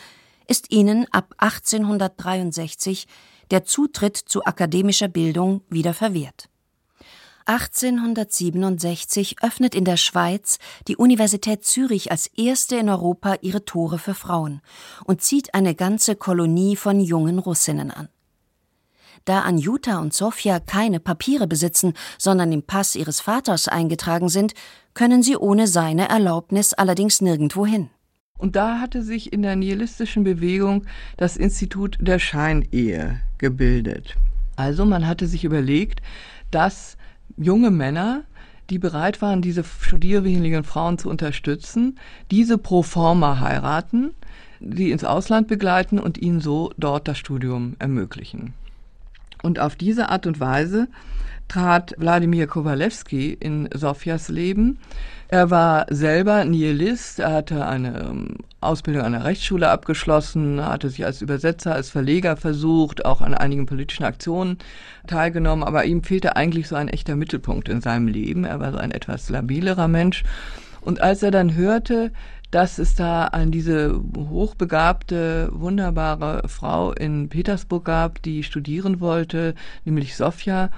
ist 0.47 0.71
ihnen 0.71 1.09
ab 1.11 1.35
1863 1.39 3.09
der 3.51 3.65
Zutritt 3.65 4.17
zu 4.17 4.45
akademischer 4.45 5.09
Bildung 5.09 5.63
wieder 5.69 5.95
verwehrt. 5.95 6.49
1867 7.47 9.37
öffnet 9.43 9.75
in 9.75 9.85
der 9.85 9.97
Schweiz 9.97 10.59
die 10.89 10.97
Universität 10.97 11.65
Zürich 11.65 12.11
als 12.11 12.27
erste 12.27 12.77
in 12.77 12.89
Europa 12.89 13.37
ihre 13.41 13.65
Tore 13.65 13.99
für 13.99 14.15
Frauen 14.15 14.61
und 15.05 15.23
zieht 15.23 15.55
eine 15.55 15.75
ganze 15.75 16.17
Kolonie 16.17 16.77
von 16.77 17.01
jungen 17.01 17.39
Russinnen 17.39 17.91
an. 17.91 18.09
Da 19.25 19.41
Anjuta 19.41 19.99
und 19.99 20.13
Sofia 20.15 20.61
keine 20.61 21.01
Papiere 21.01 21.47
besitzen, 21.47 21.95
sondern 22.19 22.53
im 22.53 22.63
Pass 22.63 22.95
ihres 22.95 23.21
Vaters 23.21 23.67
eingetragen 23.67 24.29
sind, 24.29 24.55
können 24.95 25.23
sie 25.23 25.37
ohne 25.37 25.67
seine 25.67 26.09
Erlaubnis 26.09 26.75
allerdings 26.75 27.21
nirgendwo 27.21 27.67
hin. 27.67 27.91
Und 28.39 28.55
da 28.55 28.81
hatte 28.81 29.03
sich 29.03 29.33
in 29.33 29.43
der 29.43 29.57
nihilistischen 29.57 30.23
Bewegung 30.23 30.85
das 31.17 31.37
Institut 31.37 31.97
der 32.01 32.19
Scheinehe 32.19 33.21
gebildet. 33.39 34.17
Also 34.57 34.85
man 34.85 35.07
hatte 35.07 35.27
sich 35.27 35.45
überlegt, 35.45 36.03
dass 36.51 36.96
junge 37.37 37.71
Männer, 37.71 38.25
die 38.71 38.79
bereit 38.79 39.23
waren, 39.23 39.43
diese 39.43 39.65
studierwilligen 39.65 40.65
Frauen 40.65 40.99
zu 40.99 41.09
unterstützen, 41.09 41.99
diese 42.31 42.59
pro 42.59 42.83
forma 42.83 43.41
heiraten, 43.41 44.11
die 44.61 44.91
ins 44.91 45.05
Ausland 45.05 45.49
begleiten 45.49 45.99
und 45.99 46.19
ihnen 46.19 46.41
so 46.41 46.73
dort 46.77 47.09
das 47.09 47.19
Studium 47.19 47.77
ermöglichen. 47.79 48.55
Und 49.43 49.61
auf 49.61 49.77
diese 49.77 50.09
Art 50.09 50.27
und 50.27 50.41
Weise 50.41 50.89
trat 51.49 51.95
Wladimir 51.99 52.47
Kowalewski 52.47 53.33
in 53.33 53.69
Sofias 53.73 54.29
Leben. 54.29 54.79
Er 55.29 55.51
war 55.51 55.87
selber 55.91 56.45
Nihilist, 56.45 57.19
er 57.19 57.33
hatte 57.33 57.67
eine 57.67 57.99
ähm, 58.01 58.37
Ausbildung 58.61 59.03
an 59.03 59.13
der 59.13 59.25
Rechtsschule 59.25 59.69
abgeschlossen, 59.69 60.65
hatte 60.65 60.89
sich 60.89 61.05
als 61.05 61.21
Übersetzer, 61.21 61.75
als 61.75 61.91
Verleger 61.91 62.37
versucht, 62.37 63.05
auch 63.05 63.21
an 63.21 63.35
einigen 63.35 63.67
politischen 63.67 64.05
Aktionen 64.05 64.59
teilgenommen, 65.09 65.65
aber 65.65 65.85
ihm 65.85 66.05
fehlte 66.05 66.37
eigentlich 66.37 66.69
so 66.69 66.77
ein 66.77 66.89
echter 66.89 67.17
Mittelpunkt 67.17 67.69
in 67.69 67.81
seinem 67.81 68.07
Leben. 68.07 68.45
Er 68.45 68.61
war 68.61 68.71
so 68.71 68.79
ein 68.79 68.93
etwas 68.93 69.29
labilerer 69.29 69.89
Mensch. 69.89 70.23
Und 70.87 71.01
als 71.01 71.25
er 71.25 71.33
dann 71.33 71.57
hörte, 71.57 72.13
dass 72.53 72.79
es 72.79 72.95
da 72.95 73.25
an 73.25 73.51
diese 73.51 74.01
hochbegabte, 74.17 75.51
wunderbare 75.53 76.49
Frau 76.49 76.93
in 76.93 77.29
Petersburg 77.29 77.85
gab, 77.85 78.23
die 78.23 78.45
studieren 78.45 79.01
wollte, 79.01 79.57
nämlich 79.85 80.15
Sofia. 80.15 80.71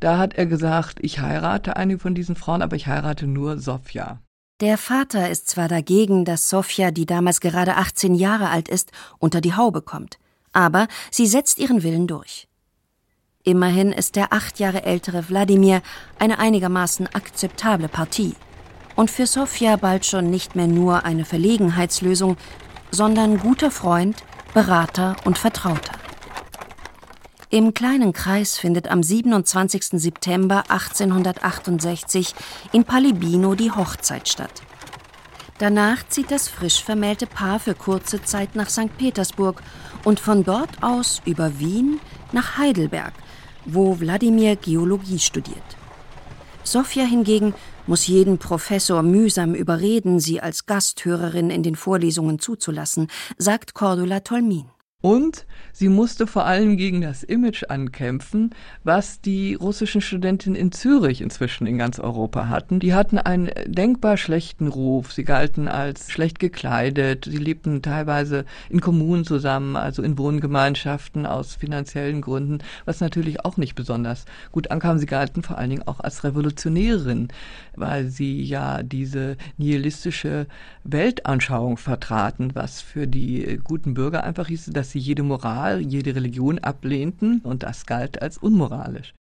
Da 0.00 0.16
hat 0.16 0.32
er 0.32 0.46
gesagt, 0.46 0.96
ich 1.02 1.20
heirate 1.20 1.76
eine 1.76 1.98
von 1.98 2.14
diesen 2.14 2.36
Frauen, 2.36 2.62
aber 2.62 2.74
ich 2.74 2.86
heirate 2.86 3.26
nur 3.26 3.58
Sofia. 3.58 4.18
Der 4.62 4.78
Vater 4.78 5.28
ist 5.28 5.50
zwar 5.50 5.68
dagegen, 5.68 6.24
dass 6.24 6.48
Sofia, 6.48 6.90
die 6.90 7.04
damals 7.04 7.40
gerade 7.40 7.76
18 7.76 8.14
Jahre 8.14 8.48
alt 8.48 8.70
ist, 8.70 8.92
unter 9.18 9.42
die 9.42 9.54
Haube 9.54 9.82
kommt, 9.82 10.18
aber 10.54 10.88
sie 11.10 11.26
setzt 11.26 11.58
ihren 11.58 11.82
Willen 11.82 12.06
durch. 12.06 12.48
Immerhin 13.42 13.92
ist 13.92 14.16
der 14.16 14.32
acht 14.32 14.58
Jahre 14.58 14.84
ältere 14.84 15.28
Wladimir 15.28 15.82
eine 16.18 16.38
einigermaßen 16.38 17.08
akzeptable 17.08 17.88
Partie 17.88 18.36
und 19.00 19.10
für 19.10 19.26
Sofia 19.26 19.76
bald 19.76 20.04
schon 20.04 20.28
nicht 20.28 20.56
mehr 20.56 20.66
nur 20.66 21.06
eine 21.06 21.24
Verlegenheitslösung, 21.24 22.36
sondern 22.90 23.38
guter 23.38 23.70
Freund, 23.70 24.22
Berater 24.52 25.16
und 25.24 25.38
Vertrauter. 25.38 25.94
Im 27.48 27.72
kleinen 27.72 28.12
Kreis 28.12 28.58
findet 28.58 28.90
am 28.90 29.02
27. 29.02 29.98
September 29.98 30.64
1868 30.68 32.34
in 32.72 32.84
Palibino 32.84 33.54
die 33.54 33.70
Hochzeit 33.70 34.28
statt. 34.28 34.60
Danach 35.56 36.06
zieht 36.10 36.30
das 36.30 36.48
frisch 36.48 36.84
vermählte 36.84 37.26
Paar 37.26 37.58
für 37.58 37.74
kurze 37.74 38.22
Zeit 38.22 38.54
nach 38.54 38.68
St. 38.68 38.94
Petersburg 38.98 39.62
und 40.04 40.20
von 40.20 40.44
dort 40.44 40.82
aus 40.82 41.22
über 41.24 41.58
Wien 41.58 42.00
nach 42.32 42.58
Heidelberg, 42.58 43.14
wo 43.64 43.98
Wladimir 43.98 44.56
Geologie 44.56 45.18
studiert. 45.18 45.79
Sofia 46.70 47.04
hingegen 47.04 47.52
muss 47.88 48.06
jeden 48.06 48.38
Professor 48.38 49.02
mühsam 49.02 49.56
überreden, 49.56 50.20
sie 50.20 50.40
als 50.40 50.66
Gasthörerin 50.66 51.50
in 51.50 51.64
den 51.64 51.74
Vorlesungen 51.74 52.38
zuzulassen, 52.38 53.08
sagt 53.38 53.74
Cordula 53.74 54.20
Tolmin. 54.20 54.66
Und 55.02 55.46
sie 55.72 55.88
musste 55.88 56.26
vor 56.26 56.44
allem 56.44 56.76
gegen 56.76 57.00
das 57.00 57.22
Image 57.22 57.64
ankämpfen, 57.70 58.50
was 58.84 59.22
die 59.22 59.54
russischen 59.54 60.02
Studentinnen 60.02 60.60
in 60.60 60.72
Zürich 60.72 61.22
inzwischen 61.22 61.66
in 61.66 61.78
ganz 61.78 61.98
Europa 61.98 62.48
hatten. 62.48 62.80
Die 62.80 62.92
hatten 62.92 63.16
einen 63.16 63.50
denkbar 63.66 64.18
schlechten 64.18 64.68
Ruf. 64.68 65.12
Sie 65.12 65.24
galten 65.24 65.68
als 65.68 66.10
schlecht 66.10 66.38
gekleidet. 66.38 67.24
Sie 67.24 67.38
lebten 67.38 67.80
teilweise 67.80 68.44
in 68.68 68.82
Kommunen 68.82 69.24
zusammen, 69.24 69.76
also 69.76 70.02
in 70.02 70.18
Wohngemeinschaften 70.18 71.24
aus 71.24 71.54
finanziellen 71.54 72.20
Gründen, 72.20 72.58
was 72.84 73.00
natürlich 73.00 73.42
auch 73.44 73.56
nicht 73.56 73.76
besonders 73.76 74.26
gut 74.52 74.70
ankam. 74.70 74.98
Sie 74.98 75.06
galten 75.06 75.42
vor 75.42 75.56
allen 75.56 75.70
Dingen 75.70 75.88
auch 75.88 76.00
als 76.00 76.24
Revolutionärin, 76.24 77.28
weil 77.74 78.08
sie 78.08 78.42
ja 78.42 78.82
diese 78.82 79.38
nihilistische 79.56 80.46
Weltanschauung 80.84 81.78
vertraten, 81.78 82.50
was 82.54 82.82
für 82.82 83.06
die 83.06 83.58
guten 83.64 83.94
Bürger 83.94 84.24
einfach 84.24 84.48
hieß, 84.48 84.66
dass 84.66 84.89
sie 84.90 84.98
jede 84.98 85.22
Moral, 85.22 85.80
jede 85.80 86.14
Religion 86.14 86.58
ablehnten 86.58 87.40
und 87.40 87.62
das 87.62 87.86
galt 87.86 88.20
als 88.22 88.38
unmoralisch. 88.38 89.14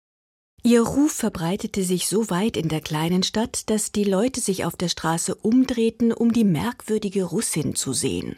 Ihr 0.62 0.82
Ruf 0.82 1.14
verbreitete 1.14 1.84
sich 1.84 2.10
so 2.10 2.30
weit 2.30 2.58
in 2.58 2.68
der 2.68 2.82
kleinen 2.82 3.24
Stadt, 3.24 3.70
dass 3.70 3.94
die 3.94 4.04
Leute 4.04 4.42
sich 4.42 4.66
auf 4.66 4.76
der 4.76 4.90
Straße 4.90 5.36
umdrehten, 5.36 6.12
um 6.12 6.34
die 6.34 6.44
merkwürdige 6.44 7.24
Russin 7.24 7.76
zu 7.76 7.94
sehen. 7.94 8.36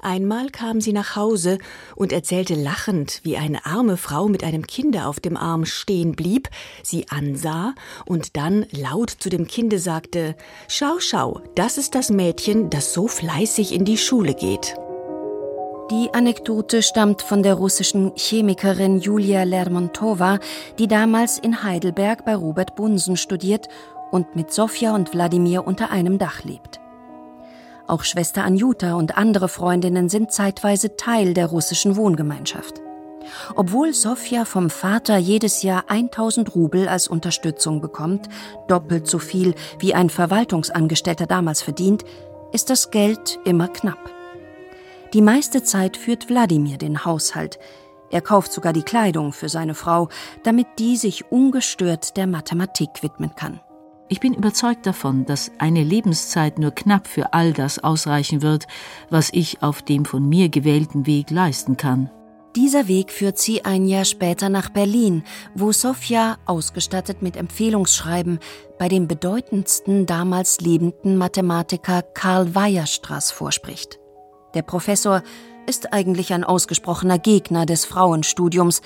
Einmal 0.00 0.50
kam 0.50 0.80
sie 0.80 0.92
nach 0.92 1.16
Hause 1.16 1.58
und 1.96 2.12
erzählte 2.12 2.54
lachend, 2.54 3.20
wie 3.24 3.36
eine 3.36 3.66
arme 3.66 3.96
Frau 3.96 4.28
mit 4.28 4.44
einem 4.44 4.66
Kinde 4.66 5.06
auf 5.06 5.20
dem 5.20 5.36
Arm 5.36 5.64
stehen 5.64 6.12
blieb, 6.12 6.48
sie 6.82 7.08
ansah 7.08 7.74
und 8.06 8.36
dann 8.36 8.66
laut 8.70 9.10
zu 9.10 9.28
dem 9.28 9.46
Kinde 9.46 9.78
sagte 9.78 10.36
Schau, 10.68 11.00
schau, 11.00 11.40
das 11.56 11.78
ist 11.78 11.94
das 11.94 12.10
Mädchen, 12.10 12.70
das 12.70 12.92
so 12.92 13.08
fleißig 13.08 13.74
in 13.74 13.84
die 13.84 13.98
Schule 13.98 14.34
geht. 14.34 14.76
Die 15.90 16.12
Anekdote 16.12 16.82
stammt 16.82 17.22
von 17.22 17.42
der 17.42 17.54
russischen 17.54 18.12
Chemikerin 18.14 19.00
Julia 19.00 19.44
Lermontova, 19.44 20.38
die 20.78 20.86
damals 20.86 21.38
in 21.38 21.62
Heidelberg 21.62 22.26
bei 22.26 22.36
Robert 22.36 22.76
Bunsen 22.76 23.16
studiert 23.16 23.68
und 24.10 24.36
mit 24.36 24.52
Sofia 24.52 24.94
und 24.94 25.14
Wladimir 25.14 25.66
unter 25.66 25.90
einem 25.90 26.18
Dach 26.18 26.44
lebt. 26.44 26.78
Auch 27.86 28.04
Schwester 28.04 28.44
Anjuta 28.44 28.96
und 28.96 29.16
andere 29.16 29.48
Freundinnen 29.48 30.10
sind 30.10 30.30
zeitweise 30.30 30.96
Teil 30.96 31.32
der 31.32 31.46
russischen 31.46 31.96
Wohngemeinschaft. 31.96 32.82
Obwohl 33.56 33.94
Sofia 33.94 34.44
vom 34.44 34.68
Vater 34.68 35.16
jedes 35.16 35.62
Jahr 35.62 35.84
1000 35.88 36.54
Rubel 36.54 36.86
als 36.86 37.08
Unterstützung 37.08 37.80
bekommt, 37.80 38.28
doppelt 38.66 39.06
so 39.06 39.18
viel 39.18 39.54
wie 39.78 39.94
ein 39.94 40.10
Verwaltungsangestellter 40.10 41.26
damals 41.26 41.62
verdient, 41.62 42.04
ist 42.52 42.68
das 42.68 42.90
Geld 42.90 43.38
immer 43.46 43.68
knapp. 43.68 44.17
Die 45.14 45.22
meiste 45.22 45.62
Zeit 45.62 45.96
führt 45.96 46.28
Wladimir 46.28 46.76
den 46.76 47.04
Haushalt. 47.04 47.58
Er 48.10 48.20
kauft 48.20 48.52
sogar 48.52 48.72
die 48.72 48.82
Kleidung 48.82 49.32
für 49.32 49.48
seine 49.48 49.74
Frau, 49.74 50.08
damit 50.42 50.66
die 50.78 50.96
sich 50.96 51.30
ungestört 51.30 52.16
der 52.16 52.26
Mathematik 52.26 53.02
widmen 53.02 53.34
kann. 53.34 53.60
Ich 54.10 54.20
bin 54.20 54.34
überzeugt 54.34 54.86
davon, 54.86 55.26
dass 55.26 55.50
eine 55.58 55.82
Lebenszeit 55.82 56.58
nur 56.58 56.70
knapp 56.70 57.06
für 57.06 57.32
all 57.34 57.52
das 57.52 57.78
ausreichen 57.78 58.42
wird, 58.42 58.66
was 59.10 59.30
ich 59.32 59.62
auf 59.62 59.82
dem 59.82 60.04
von 60.04 60.26
mir 60.26 60.48
gewählten 60.48 61.06
Weg 61.06 61.30
leisten 61.30 61.76
kann. 61.76 62.10
Dieser 62.56 62.88
Weg 62.88 63.12
führt 63.12 63.38
sie 63.38 63.64
ein 63.64 63.86
Jahr 63.86 64.06
später 64.06 64.48
nach 64.48 64.70
Berlin, 64.70 65.24
wo 65.54 65.72
Sofia, 65.72 66.38
ausgestattet 66.46 67.20
mit 67.22 67.36
Empfehlungsschreiben, 67.36 68.40
bei 68.78 68.88
dem 68.88 69.06
bedeutendsten 69.06 70.06
damals 70.06 70.60
lebenden 70.60 71.18
Mathematiker 71.18 72.02
Karl 72.02 72.54
Weierstraß 72.54 73.30
vorspricht. 73.30 73.97
Der 74.54 74.62
Professor 74.62 75.22
ist 75.66 75.92
eigentlich 75.92 76.32
ein 76.32 76.44
ausgesprochener 76.44 77.18
Gegner 77.18 77.66
des 77.66 77.84
Frauenstudiums, 77.84 78.80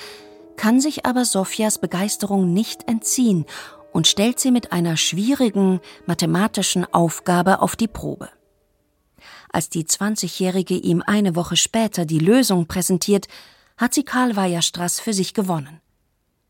kann 0.57 0.81
sich 0.81 1.07
aber 1.07 1.25
Sophias 1.25 1.79
Begeisterung 1.79 2.53
nicht 2.53 2.89
entziehen 2.89 3.47
und 3.93 4.07
stellt 4.07 4.41
sie 4.41 4.51
mit 4.51 4.73
einer 4.73 4.97
schwierigen 4.97 5.81
mathematischen 6.07 6.85
Aufgabe 6.93 7.61
auf 7.61 7.77
die 7.77 7.89
Probe. 7.89 8.29
Als 9.53 9.69
die 9.69 9.85
20-Jährige 9.85 10.75
ihm 10.75 11.03
eine 11.07 11.37
Woche 11.37 11.57
später 11.57 12.07
die 12.07 12.19
Lösung 12.19 12.67
präsentiert, 12.67 13.29
hat 13.77 13.95
sie 13.95 14.03
Karl 14.03 14.35
Weierstraß 14.35 15.01
für 15.01 15.13
sich 15.13 15.35
gewonnen. 15.35 15.81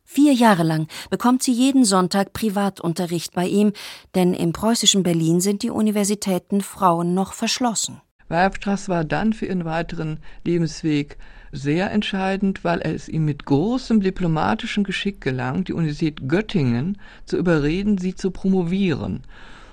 Vier 0.04 0.34
Jahre 0.34 0.62
lang 0.62 0.88
bekommt 1.10 1.42
sie 1.42 1.52
jeden 1.52 1.84
Sonntag 1.84 2.32
Privatunterricht 2.32 3.32
bei 3.32 3.46
ihm, 3.46 3.72
denn 4.14 4.34
im 4.34 4.52
preußischen 4.52 5.02
Berlin 5.02 5.40
sind 5.40 5.62
die 5.62 5.70
Universitäten 5.70 6.60
Frauen 6.60 7.14
noch 7.14 7.32
verschlossen. 7.32 8.00
Weierstraß 8.32 8.88
war 8.88 9.04
dann 9.04 9.32
für 9.32 9.46
ihren 9.46 9.64
weiteren 9.64 10.18
Lebensweg 10.44 11.18
sehr 11.52 11.90
entscheidend, 11.92 12.64
weil 12.64 12.80
es 12.80 13.08
ihm 13.08 13.26
mit 13.26 13.44
großem 13.44 14.00
diplomatischen 14.00 14.84
Geschick 14.84 15.20
gelang, 15.20 15.64
die 15.64 15.74
Universität 15.74 16.28
Göttingen 16.28 16.98
zu 17.26 17.36
überreden, 17.36 17.98
sie 17.98 18.14
zu 18.14 18.30
promovieren. 18.30 19.22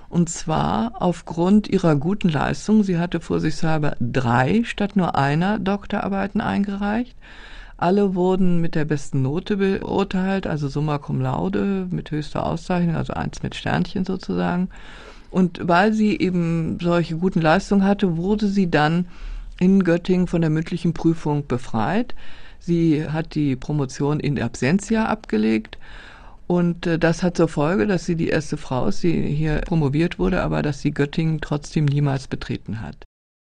Und 0.10 0.30
zwar 0.30 0.94
aufgrund 1.02 1.70
ihrer 1.70 1.96
guten 1.96 2.30
Leistung. 2.30 2.84
Sie 2.84 2.98
hatte 2.98 3.22
vorsichtshalber 3.22 3.96
drei 4.00 4.64
statt 4.66 4.96
nur 4.96 5.16
einer 5.16 5.60
Doktorarbeiten 5.60 6.42
eingereicht. 6.42 7.16
Alle 7.78 8.14
wurden 8.14 8.60
mit 8.60 8.76
der 8.76 8.84
besten 8.84 9.22
Note 9.22 9.56
beurteilt, 9.56 10.48
also 10.48 10.68
summa 10.68 10.98
cum 10.98 11.22
laude, 11.22 11.88
mit 11.92 12.12
höchster 12.12 12.46
Auszeichnung, 12.46 12.96
also 12.96 13.14
eins 13.14 13.42
mit 13.42 13.56
Sternchen 13.56 14.04
sozusagen. 14.04 14.68
Und 15.32 15.60
weil 15.62 15.94
sie 15.94 16.18
eben 16.20 16.80
solche 16.82 17.18
guten 17.18 17.42
Leistungen 17.42 17.84
hatte, 17.84 18.18
wurde 18.18 18.48
sie 18.48 18.70
dann 18.70 19.06
in 19.60 19.84
Göttingen 19.84 20.28
von 20.28 20.42
der 20.42 20.50
mündlichen 20.50 20.94
Prüfung 20.94 21.46
befreit. 21.48 22.16
Sie 22.60 23.08
hat 23.08 23.36
die 23.36 23.56
Promotion 23.56 24.20
in 24.20 24.42
Absentia 24.42 25.06
abgelegt 25.06 25.78
und 26.48 26.88
äh, 26.88 26.98
das 26.98 27.24
hat 27.24 27.38
zur 27.38 27.48
Folge, 27.48 27.86
dass 27.86 28.06
sie 28.06 28.16
die 28.16 28.30
erste 28.30 28.58
Frau 28.58 28.88
ist, 28.88 29.04
die 29.04 29.22
hier 29.22 29.62
promoviert 29.62 30.18
wurde, 30.18 30.42
aber 30.42 30.62
dass 30.62 30.82
sie 30.82 30.92
Göttingen 30.92 31.42
trotzdem 31.42 31.86
niemals 31.86 32.28
betreten 32.28 32.82
hat. 32.82 33.06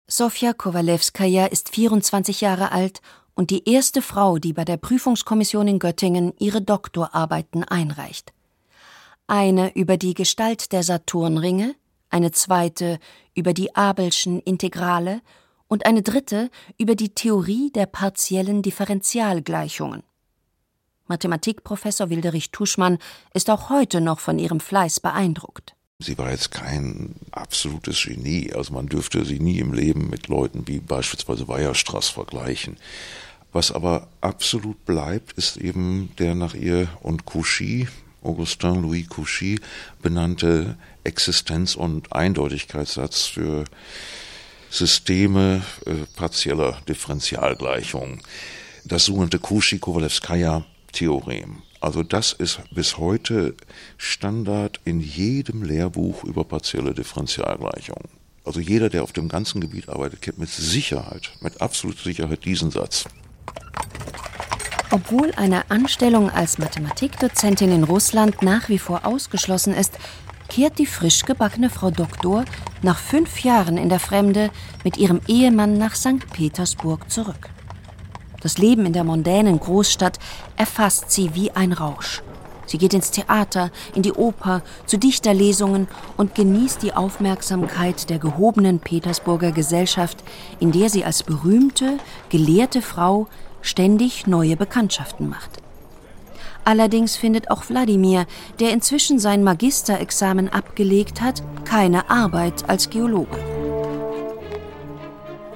Sofia 0.07 0.53
Kowalewskaja 0.53 1.45
ist 1.45 1.69
24 1.69 2.41
Jahre 2.41 2.71
alt 2.71 3.01
und 3.35 3.51
die 3.51 3.69
erste 3.69 4.01
Frau, 4.01 4.37
die 4.37 4.53
bei 4.53 4.65
der 4.65 4.77
Prüfungskommission 4.77 5.67
in 5.67 5.79
Göttingen 5.79 6.33
ihre 6.39 6.61
Doktorarbeiten 6.61 7.63
einreicht 7.63 8.33
eine 9.29 9.75
über 9.75 9.97
die 9.97 10.13
Gestalt 10.13 10.71
der 10.71 10.83
Saturnringe, 10.83 11.75
eine 12.09 12.31
zweite 12.31 12.99
über 13.35 13.53
die 13.53 13.75
Abelschen 13.75 14.39
Integrale 14.39 15.21
und 15.67 15.85
eine 15.85 16.01
dritte 16.01 16.49
über 16.77 16.95
die 16.95 17.13
Theorie 17.13 17.71
der 17.71 17.85
partiellen 17.85 18.61
Differentialgleichungen. 18.61 20.03
Mathematikprofessor 21.07 22.09
Wilderich 22.09 22.51
Tuschmann 22.51 22.97
ist 23.33 23.49
auch 23.49 23.69
heute 23.69 24.01
noch 24.01 24.19
von 24.19 24.39
ihrem 24.39 24.59
Fleiß 24.59 24.99
beeindruckt. 24.99 25.75
Sie 25.99 26.17
war 26.17 26.31
jetzt 26.31 26.51
kein 26.51 27.15
absolutes 27.31 28.03
Genie, 28.03 28.53
also 28.53 28.73
man 28.73 28.87
dürfte 28.87 29.25
sie 29.25 29.39
nie 29.39 29.59
im 29.59 29.73
Leben 29.73 30.09
mit 30.09 30.27
Leuten 30.27 30.67
wie 30.67 30.79
beispielsweise 30.79 31.47
Weierstraß 31.47 32.09
vergleichen. 32.09 32.77
Was 33.51 33.71
aber 33.71 34.07
absolut 34.21 34.85
bleibt, 34.85 35.33
ist 35.33 35.57
eben 35.57 36.11
der 36.17 36.35
nach 36.35 36.53
ihr 36.53 36.87
und 37.01 37.25
Cauchy 37.25 37.87
Augustin 38.21 38.81
Louis 38.81 39.07
Cauchy 39.07 39.61
benannte 40.01 40.75
Existenz- 41.03 41.75
und 41.75 42.11
Eindeutigkeitssatz 42.13 43.25
für 43.25 43.65
Systeme 44.69 45.63
äh, 45.85 45.93
partieller 46.15 46.81
Differentialgleichungen. 46.87 48.21
Das 48.85 49.05
sogenannte 49.05 49.39
Cauchy-Kowalewskaja-Theorem. 49.39 51.63
Also 51.81 52.03
das 52.03 52.33
ist 52.33 52.59
bis 52.71 52.97
heute 52.97 53.55
Standard 53.97 54.81
in 54.83 54.99
jedem 54.99 55.63
Lehrbuch 55.63 56.25
über 56.25 56.43
partielle 56.43 56.93
Differentialgleichungen. 56.93 58.09
Also 58.43 58.59
jeder, 58.59 58.89
der 58.89 59.03
auf 59.03 59.13
dem 59.13 59.29
ganzen 59.29 59.61
Gebiet 59.61 59.87
arbeitet, 59.89 60.21
kennt 60.21 60.37
mit 60.39 60.49
Sicherheit, 60.49 61.31
mit 61.41 61.61
absoluter 61.61 62.03
Sicherheit 62.03 62.43
diesen 62.45 62.71
Satz. 62.71 63.05
Obwohl 64.91 65.31
eine 65.35 65.69
Anstellung 65.69 66.31
als 66.31 66.57
Mathematikdozentin 66.57 67.71
in 67.71 67.83
Russland 67.83 68.41
nach 68.41 68.69
wie 68.69 68.79
vor 68.79 69.05
ausgeschlossen 69.05 69.75
ist, 69.75 69.93
kehrt 70.47 70.79
die 70.79 70.87
frisch 70.87 71.25
gebackene 71.25 71.69
Frau 71.69 71.91
Doktor 71.91 72.43
nach 72.81 72.97
fünf 72.97 73.43
Jahren 73.43 73.77
in 73.77 73.89
der 73.89 73.99
Fremde 73.99 74.49
mit 74.83 74.97
ihrem 74.97 75.21
Ehemann 75.27 75.77
nach 75.77 75.93
St. 75.93 76.27
Petersburg 76.33 77.11
zurück. 77.11 77.49
Das 78.41 78.57
Leben 78.57 78.87
in 78.87 78.93
der 78.93 79.03
mondänen 79.03 79.59
Großstadt 79.59 80.17
erfasst 80.57 81.11
sie 81.11 81.35
wie 81.35 81.51
ein 81.51 81.71
Rausch. 81.71 82.23
Sie 82.65 82.79
geht 82.79 82.93
ins 82.93 83.11
Theater, 83.11 83.71
in 83.93 84.01
die 84.01 84.13
Oper, 84.13 84.63
zu 84.87 84.97
Dichterlesungen 84.97 85.87
und 86.17 86.33
genießt 86.33 86.81
die 86.81 86.93
Aufmerksamkeit 86.93 88.09
der 88.09 88.17
gehobenen 88.17 88.79
Petersburger 88.79 89.51
Gesellschaft, 89.51 90.23
in 90.59 90.71
der 90.71 90.89
sie 90.89 91.03
als 91.03 91.23
berühmte, 91.23 91.97
gelehrte 92.29 92.81
Frau 92.81 93.27
ständig 93.61 94.27
neue 94.27 94.55
Bekanntschaften 94.55 95.29
macht. 95.29 95.61
Allerdings 96.65 97.15
findet 97.15 97.49
auch 97.49 97.69
Wladimir, 97.69 98.25
der 98.59 98.71
inzwischen 98.73 99.17
sein 99.19 99.43
Magisterexamen 99.43 100.49
abgelegt 100.49 101.21
hat, 101.21 101.41
keine 101.65 102.09
Arbeit 102.09 102.69
als 102.69 102.89
Geologe. 102.89 103.37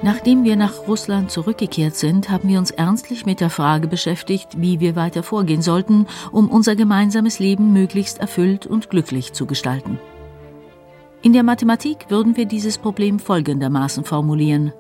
Nachdem 0.02 0.44
wir 0.44 0.58
nach 0.58 0.88
Russland 0.88 1.32
zurückgekehrt 1.32 1.96
sind, 1.96 2.30
haben 2.30 2.50
wir 2.50 2.60
uns 2.60 2.72
ernstlich 2.72 3.26
mit 3.26 3.40
der 3.40 3.50
Frage 3.50 3.88
beschäftigt, 3.88 4.50
wie 4.58 4.82
wir 4.82 4.98
weiter 4.98 5.24
vorgehen 5.24 5.62
sollten, 5.62 6.08
um 6.32 6.50
unser 6.50 6.76
gemeinsames 6.76 7.40
Leben 7.40 7.72
möglichst 7.72 8.18
erfüllt 8.18 8.66
und 8.68 8.90
glücklich 8.90 9.32
zu 9.32 9.46
gestalten. 9.46 10.00
In 11.22 11.32
der 11.32 11.44
Mathematik 11.44 12.08
würden 12.10 12.36
wir 12.36 12.46
dieses 12.46 12.78
Problem 12.78 13.18
folgendermaßen 13.18 14.04
formulieren. 14.04 14.74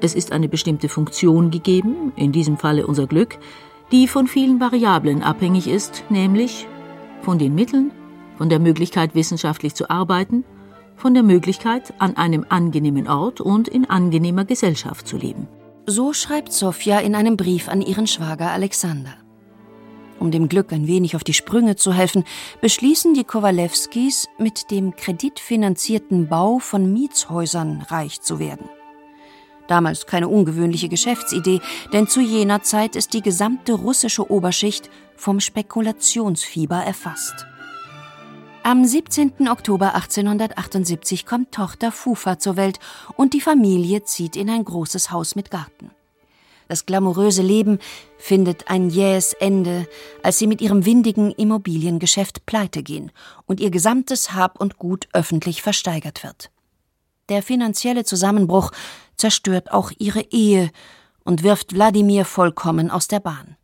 Es 0.00 0.14
ist 0.14 0.32
eine 0.32 0.48
bestimmte 0.48 0.88
Funktion 0.88 1.50
gegeben, 1.50 2.12
in 2.16 2.32
diesem 2.32 2.56
Falle 2.56 2.86
unser 2.86 3.06
Glück, 3.06 3.38
die 3.90 4.06
von 4.06 4.26
vielen 4.26 4.60
Variablen 4.60 5.22
abhängig 5.22 5.66
ist, 5.66 6.04
nämlich 6.08 6.66
von 7.22 7.38
den 7.38 7.54
Mitteln, 7.54 7.90
von 8.36 8.48
der 8.48 8.58
Möglichkeit 8.58 9.14
wissenschaftlich 9.14 9.74
zu 9.74 9.90
arbeiten 9.90 10.44
von 10.98 11.14
der 11.14 11.22
Möglichkeit, 11.22 11.94
an 11.98 12.16
einem 12.16 12.44
angenehmen 12.48 13.08
Ort 13.08 13.40
und 13.40 13.68
in 13.68 13.88
angenehmer 13.88 14.44
Gesellschaft 14.44 15.06
zu 15.06 15.16
leben. 15.16 15.48
So 15.86 16.12
schreibt 16.12 16.52
Sofia 16.52 16.98
in 16.98 17.14
einem 17.14 17.36
Brief 17.36 17.68
an 17.68 17.80
ihren 17.80 18.06
Schwager 18.06 18.50
Alexander. 18.50 19.14
Um 20.18 20.32
dem 20.32 20.48
Glück 20.48 20.72
ein 20.72 20.88
wenig 20.88 21.14
auf 21.14 21.22
die 21.22 21.32
Sprünge 21.32 21.76
zu 21.76 21.92
helfen, 21.92 22.24
beschließen 22.60 23.14
die 23.14 23.22
Kowalewskis, 23.22 24.26
mit 24.38 24.72
dem 24.72 24.96
kreditfinanzierten 24.96 26.26
Bau 26.26 26.58
von 26.58 26.92
Mietshäusern 26.92 27.82
reich 27.88 28.20
zu 28.20 28.40
werden. 28.40 28.68
Damals 29.68 30.06
keine 30.06 30.28
ungewöhnliche 30.28 30.88
Geschäftsidee, 30.88 31.60
denn 31.92 32.08
zu 32.08 32.20
jener 32.20 32.62
Zeit 32.62 32.96
ist 32.96 33.12
die 33.12 33.22
gesamte 33.22 33.74
russische 33.74 34.28
Oberschicht 34.30 34.90
vom 35.14 35.38
Spekulationsfieber 35.38 36.76
erfasst. 36.76 37.46
Am 38.64 38.84
17. 38.84 39.48
Oktober 39.48 39.94
1878 39.94 41.24
kommt 41.24 41.52
Tochter 41.52 41.92
Fufa 41.92 42.38
zur 42.38 42.56
Welt 42.56 42.80
und 43.16 43.34
die 43.34 43.40
Familie 43.40 44.02
zieht 44.04 44.36
in 44.36 44.50
ein 44.50 44.64
großes 44.64 45.10
Haus 45.10 45.36
mit 45.36 45.50
Garten. 45.50 45.90
Das 46.66 46.84
glamouröse 46.84 47.40
Leben 47.40 47.78
findet 48.18 48.70
ein 48.70 48.90
jähes 48.90 49.32
Ende, 49.32 49.88
als 50.22 50.38
sie 50.38 50.46
mit 50.46 50.60
ihrem 50.60 50.84
windigen 50.84 51.30
Immobiliengeschäft 51.32 52.44
pleite 52.44 52.82
gehen 52.82 53.10
und 53.46 53.60
ihr 53.60 53.70
gesamtes 53.70 54.34
Hab 54.34 54.60
und 54.60 54.76
Gut 54.78 55.08
öffentlich 55.14 55.62
versteigert 55.62 56.22
wird. 56.22 56.50
Der 57.30 57.42
finanzielle 57.42 58.04
Zusammenbruch 58.04 58.70
zerstört 59.18 59.72
auch 59.72 59.92
ihre 59.98 60.22
Ehe 60.30 60.70
und 61.24 61.42
wirft 61.42 61.74
Wladimir 61.74 62.24
vollkommen 62.24 62.90
aus 62.90 63.08
der 63.08 63.20
Bahn. 63.20 63.56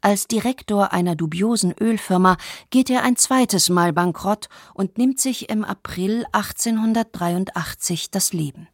Als 0.00 0.28
Direktor 0.28 0.92
einer 0.92 1.16
dubiosen 1.16 1.74
Ölfirma 1.78 2.36
geht 2.70 2.90
er 2.90 3.02
ein 3.02 3.16
zweites 3.16 3.68
Mal 3.68 3.92
bankrott 3.92 4.48
und 4.72 4.98
nimmt 4.98 5.18
sich 5.20 5.50
im 5.50 5.64
April 5.64 6.24
1883 6.32 8.10
das 8.10 8.32
Leben. 8.32 8.68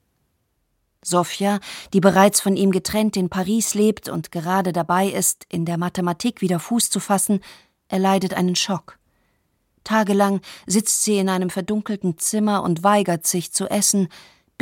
Sofia, 1.05 1.59
die 1.93 2.01
bereits 2.01 2.41
von 2.41 2.57
ihm 2.57 2.71
getrennt 2.71 3.17
in 3.17 3.29
Paris 3.29 3.75
lebt 3.75 4.09
und 4.09 4.31
gerade 4.31 4.73
dabei 4.73 5.09
ist, 5.09 5.47
in 5.49 5.65
der 5.65 5.79
Mathematik 5.79 6.41
wieder 6.41 6.61
Fuß 6.61 6.91
zu 6.91 7.01
fassen, 7.01 7.41
erleidet 7.89 8.35
einen 8.35 8.55
Schock. 8.55 8.99
Tagelang 9.85 10.41
sitzt 10.67 11.03
sie 11.03 11.19
in 11.19 11.29
einem 11.29 11.51
verdunkelten 11.51 12.19
Zimmer 12.19 12.63
und 12.63 12.85
weigert 12.85 13.27
sich 13.27 13.53
zu 13.53 13.69
essen, 13.69 14.09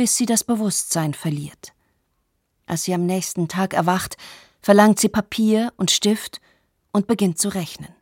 bis 0.01 0.17
sie 0.17 0.25
das 0.25 0.43
Bewusstsein 0.43 1.13
verliert. 1.13 1.73
Als 2.65 2.85
sie 2.85 2.93
am 2.95 3.05
nächsten 3.05 3.47
Tag 3.47 3.75
erwacht, 3.75 4.17
verlangt 4.59 4.99
sie 4.99 5.09
Papier 5.09 5.73
und 5.77 5.91
Stift 5.91 6.41
und 6.91 7.05
beginnt 7.05 7.37
zu 7.37 7.49
rechnen. 7.49 7.93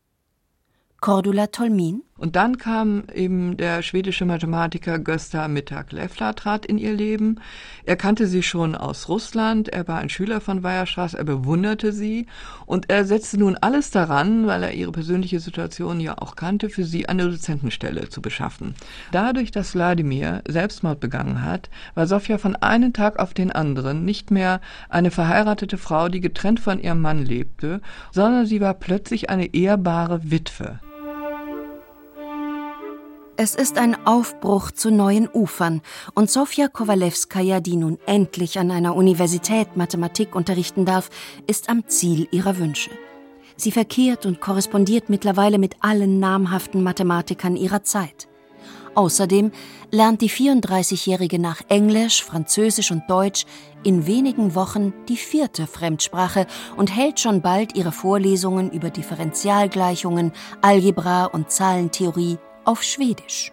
Cordula 1.02 1.48
Tolmin 1.48 2.04
und 2.20 2.36
dann 2.36 2.58
kam 2.58 3.04
eben 3.14 3.56
der 3.56 3.82
schwedische 3.82 4.26
Mathematiker 4.26 5.00
Gösta 5.00 5.48
Mittag-Leffler 5.48 6.36
trat 6.36 6.66
in 6.66 6.78
ihr 6.78 6.94
Leben. 6.94 7.40
Er 7.86 7.96
kannte 7.96 8.28
sie 8.28 8.44
schon 8.44 8.76
aus 8.76 9.08
Russland, 9.08 9.70
er 9.70 9.88
war 9.88 10.00
ein 10.00 10.10
Schüler 10.10 10.42
von 10.42 10.62
Weierstraß, 10.62 11.14
er 11.14 11.24
bewunderte 11.24 11.94
sie 11.94 12.28
und 12.66 12.90
er 12.90 13.06
setzte 13.06 13.40
nun 13.40 13.56
alles 13.56 13.90
daran, 13.92 14.48
weil 14.48 14.64
er 14.64 14.74
ihre 14.74 14.92
persönliche 14.92 15.40
Situation 15.40 16.02
ja 16.02 16.18
auch 16.18 16.36
kannte, 16.36 16.70
für 16.70 16.84
sie 16.84 17.08
eine 17.08 17.24
Dozentenstelle 17.30 18.10
zu 18.10 18.22
beschaffen. 18.22 18.76
Dadurch, 19.14 19.52
dass 19.52 19.74
Wladimir 19.74 20.42
Selbstmord 20.46 21.00
begangen 21.00 21.44
hat, 21.44 21.70
war 21.96 22.06
Sofia 22.06 22.38
von 22.38 22.58
einem 22.58 22.92
Tag 22.92 23.18
auf 23.18 23.34
den 23.34 23.52
anderen 23.52 24.04
nicht 24.04 24.30
mehr 24.30 24.60
eine 24.90 25.12
verheiratete 25.12 25.78
Frau, 25.78 26.10
die 26.10 26.20
getrennt 26.20 26.60
von 26.60 26.82
ihrem 26.82 27.00
Mann 27.00 27.26
lebte, 27.26 27.82
sondern 28.12 28.46
sie 28.46 28.60
war 28.60 28.74
plötzlich 28.74 29.30
eine 29.30 29.54
ehrbare 29.54 30.30
Witwe. 30.30 30.80
Es 33.42 33.56
ist 33.56 33.78
ein 33.78 34.06
Aufbruch 34.06 34.70
zu 34.70 34.92
neuen 34.92 35.30
Ufern 35.34 35.82
und 36.14 36.30
Sofia 36.30 36.68
Kowalewskaja, 36.68 37.62
die 37.62 37.78
nun 37.78 37.98
endlich 38.06 38.60
an 38.60 38.70
einer 38.70 38.98
Universität 38.98 39.78
Mathematik 39.78 40.36
unterrichten 40.36 40.84
darf, 40.84 41.10
ist 41.48 41.70
am 41.70 41.88
Ziel 41.88 42.28
ihrer 42.32 42.58
Wünsche. 42.58 42.90
Sie 43.56 43.72
verkehrt 43.72 44.26
und 44.26 44.42
korrespondiert 44.42 45.08
mittlerweile 45.08 45.58
mit 45.58 45.78
allen 45.80 46.20
namhaften 46.20 46.84
Mathematikern 46.84 47.56
ihrer 47.56 47.82
Zeit. 47.82 48.28
Außerdem 48.94 49.54
lernt 49.90 50.20
die 50.20 50.30
34-Jährige 50.30 51.40
nach 51.40 51.62
Englisch, 51.70 52.26
Französisch 52.26 52.92
und 52.92 53.04
Deutsch 53.08 53.46
in 53.84 54.06
wenigen 54.06 54.54
Wochen 54.54 54.94
die 55.08 55.16
vierte 55.16 55.66
Fremdsprache 55.66 56.46
und 56.76 56.94
hält 56.94 57.22
schon 57.22 57.42
bald 57.42 57.78
ihre 57.78 57.94
Vorlesungen 57.94 58.70
über 58.70 58.90
Differentialgleichungen, 58.90 60.34
Algebra 60.62 61.24
und 61.24 61.50
Zahlentheorie 61.50 62.38
auf 62.70 62.84
Schwedisch. 62.84 63.52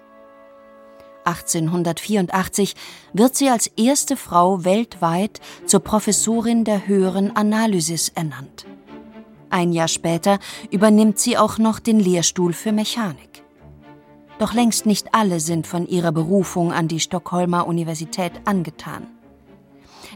1884 1.24 2.74
wird 3.14 3.34
sie 3.34 3.48
als 3.48 3.66
erste 3.68 4.14
Frau 4.14 4.66
weltweit 4.66 5.40
zur 5.64 5.80
Professorin 5.80 6.64
der 6.64 6.86
höheren 6.86 7.34
Analysis 7.34 8.10
ernannt. 8.10 8.66
Ein 9.48 9.72
Jahr 9.72 9.88
später 9.88 10.38
übernimmt 10.70 11.18
sie 11.18 11.38
auch 11.38 11.56
noch 11.56 11.78
den 11.78 11.98
Lehrstuhl 11.98 12.52
für 12.52 12.72
Mechanik. 12.72 13.42
Doch 14.38 14.52
längst 14.52 14.84
nicht 14.84 15.14
alle 15.14 15.40
sind 15.40 15.66
von 15.66 15.86
ihrer 15.86 16.12
Berufung 16.12 16.70
an 16.70 16.86
die 16.86 17.00
Stockholmer 17.00 17.66
Universität 17.66 18.32
angetan. 18.44 19.06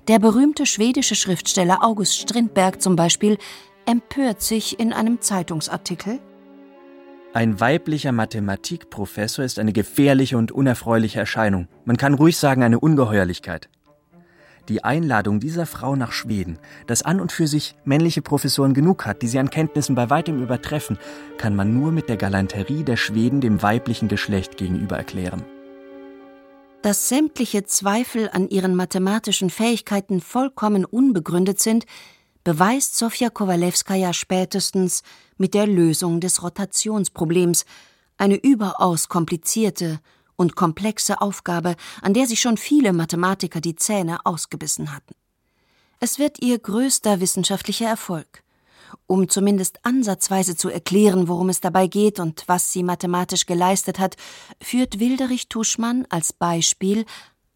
Der 0.09 0.19
berühmte 0.19 0.67
schwedische 0.67 1.15
Schriftsteller 1.15 1.79
August 1.83 2.19
Strindberg 2.19 2.83
zum 2.83 2.97
Beispiel 2.97 3.39
empört 3.87 4.43
sich 4.43 4.79
in 4.79 4.93
einem 4.93 5.23
Zeitungsartikel 5.23 6.21
ein 7.33 7.61
weiblicher 7.61 8.11
Mathematikprofessor 8.11 9.45
ist 9.45 9.61
eine 9.61 9.73
gefährliche 9.73 10.37
und 10.37 10.51
unerfreuliche 10.51 11.21
Erscheinung. 11.21 11.69
Man 11.85 11.97
kann 11.97 12.15
ruhig 12.15 12.37
sagen, 12.37 12.65
eine 12.65 12.81
Ungeheuerlichkeit. 12.81 13.69
Die 14.69 14.83
Einladung 14.83 15.39
dieser 15.39 15.67
Frau 15.67 15.95
nach 15.95 16.11
Schweden, 16.11 16.59
das 16.89 17.03
an 17.03 17.21
und 17.21 17.31
für 17.31 17.47
sich 17.47 17.77
männliche 17.85 18.21
Professoren 18.21 18.75
genug 18.75 19.07
hat, 19.07 19.23
die 19.23 19.29
sie 19.29 19.39
an 19.39 19.51
Kenntnissen 19.51 19.95
bei 19.95 20.11
weitem 20.11 20.43
übertreffen, 20.43 20.99
kann 21.39 21.55
man 21.55 21.73
nur 21.73 21.93
mit 21.93 22.09
der 22.09 22.17
Galanterie 22.17 22.83
der 22.83 22.97
Schweden 22.97 23.41
dem 23.41 23.63
weiblichen 23.63 24.09
Geschlecht 24.09 24.57
gegenüber 24.57 24.97
erklären. 24.97 25.45
Dass 26.83 27.09
sämtliche 27.09 27.65
Zweifel 27.65 28.29
an 28.33 28.49
ihren 28.49 28.75
mathematischen 28.75 29.51
Fähigkeiten 29.51 30.21
vollkommen 30.21 30.85
unbegründet 30.85 31.61
sind, 31.61 31.85
beweist 32.51 32.97
Sofja 32.97 33.31
Kowalewskaja 33.31 34.13
spätestens 34.13 35.05
mit 35.39 35.55
der 35.55 35.69
Lösung 35.69 36.19
des 36.19 36.43
Rotationsproblems, 36.43 37.65
eine 38.17 38.35
überaus 38.35 39.09
komplizierte 39.09 40.01
und 40.35 40.57
komplexe 40.57 41.21
Aufgabe, 41.21 41.77
an 42.03 42.13
der 42.13 42.27
sich 42.27 42.41
schon 42.41 42.57
viele 42.57 42.93
Mathematiker 42.93 43.61
die 43.61 43.77
Zähne 43.77 44.27
ausgebissen 44.27 44.93
hatten. 44.93 45.15
Es 46.01 46.19
wird 46.19 46.43
ihr 46.43 46.59
größter 46.59 47.21
wissenschaftlicher 47.21 47.87
Erfolg. 47.87 48.43
Um 49.07 49.29
zumindest 49.29 49.79
ansatzweise 49.85 50.57
zu 50.57 50.71
erklären, 50.71 51.29
worum 51.29 51.51
es 51.51 51.61
dabei 51.61 51.87
geht 51.87 52.19
und 52.19 52.43
was 52.49 52.73
sie 52.73 52.83
mathematisch 52.83 53.47
geleistet 53.47 54.01
hat, 54.01 54.17
führt 54.61 54.99
Wilderich 54.99 55.49
Tuschmann 55.49 56.05
als 56.11 56.33
Beispiel 56.33 57.05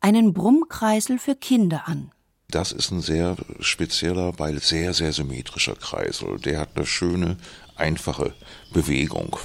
einen 0.01 0.35
Brummkreisel 0.35 1.19
für 1.19 1.35
Kinder 1.35 1.89
an. 1.89 2.14
Das 2.55 2.71
ist 2.71 2.93
ein 2.93 3.01
sehr 3.01 3.35
spezieller, 3.59 4.39
weil 4.39 4.61
sehr, 4.61 4.95
sehr 4.95 5.13
symmetrischer 5.13 5.75
Kreisel. 5.75 6.39
Der 6.39 6.61
hat 6.61 6.77
eine 6.77 6.87
schöne, 6.87 7.37
einfache 7.75 8.33
Bewegung. 8.73 9.37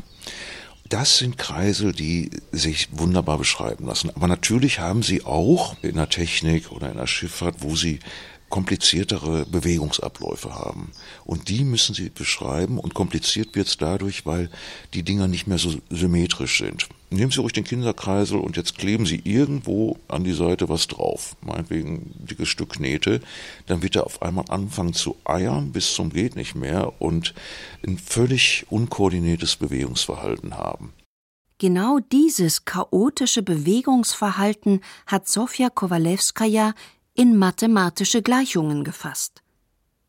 Das 0.89 1.17
sind 1.17 1.39
Kreisel, 1.39 1.91
die 1.91 2.29
sich 2.51 2.89
wunderbar 2.91 3.39
beschreiben 3.39 3.87
lassen. 3.87 4.11
Aber 4.15 4.27
natürlich 4.27 4.79
haben 4.79 5.01
sie 5.01 5.23
auch 5.23 5.75
in 5.81 5.95
der 5.95 6.09
Technik 6.09 6.71
oder 6.71 6.91
in 6.91 6.97
der 6.97 7.07
Schifffahrt, 7.07 7.63
wo 7.63 7.75
sie 7.75 7.97
kompliziertere 8.49 9.45
Bewegungsabläufe 9.45 10.55
haben. 10.55 10.91
Und 11.25 11.49
die 11.49 11.63
müssen 11.63 11.95
sie 11.95 12.09
beschreiben 12.09 12.79
und 12.79 12.93
kompliziert 12.93 13.55
wird 13.55 13.67
es 13.67 13.77
dadurch, 13.77 14.25
weil 14.25 14.49
die 14.93 15.03
Dinger 15.03 15.27
nicht 15.27 15.47
mehr 15.47 15.57
so 15.57 15.73
symmetrisch 15.89 16.57
sind. 16.59 16.89
Nehmen 17.12 17.31
Sie 17.31 17.39
ruhig 17.39 17.53
den 17.53 17.63
Kinderkreisel 17.63 18.39
und 18.39 18.55
jetzt 18.55 18.77
kleben 18.77 19.07
Sie 19.07 19.21
irgendwo 19.23 19.97
an 20.07 20.23
die 20.23 20.33
Seite 20.33 20.69
was 20.69 20.85
drauf, 20.85 21.35
meinetwegen 21.41 21.95
ein 21.95 22.27
dickes 22.27 22.49
Stück 22.49 22.73
Knete, 22.73 23.21
dann 23.65 23.81
wird 23.81 23.95
er 23.95 24.05
auf 24.05 24.21
einmal 24.21 24.45
anfangen 24.49 24.93
zu 24.93 25.15
eiern 25.25 25.71
bis 25.71 25.95
zum 25.95 26.12
geht 26.12 26.35
nicht 26.35 26.53
mehr 26.53 27.01
und 27.01 27.33
ein 27.85 27.97
völlig 27.97 28.67
unkoordiniertes 28.69 29.55
Bewegungsverhalten 29.55 30.55
haben. 30.55 30.93
Genau 31.57 31.99
dieses 31.99 32.63
chaotische 32.63 33.43
Bewegungsverhalten 33.43 34.79
hat 35.07 35.27
Sofia 35.27 35.69
Kowalewskaja 35.69 36.73
in 37.19 37.36
mathematische 37.36 38.21
Gleichungen 38.21 38.86
gefasst. 38.86 39.41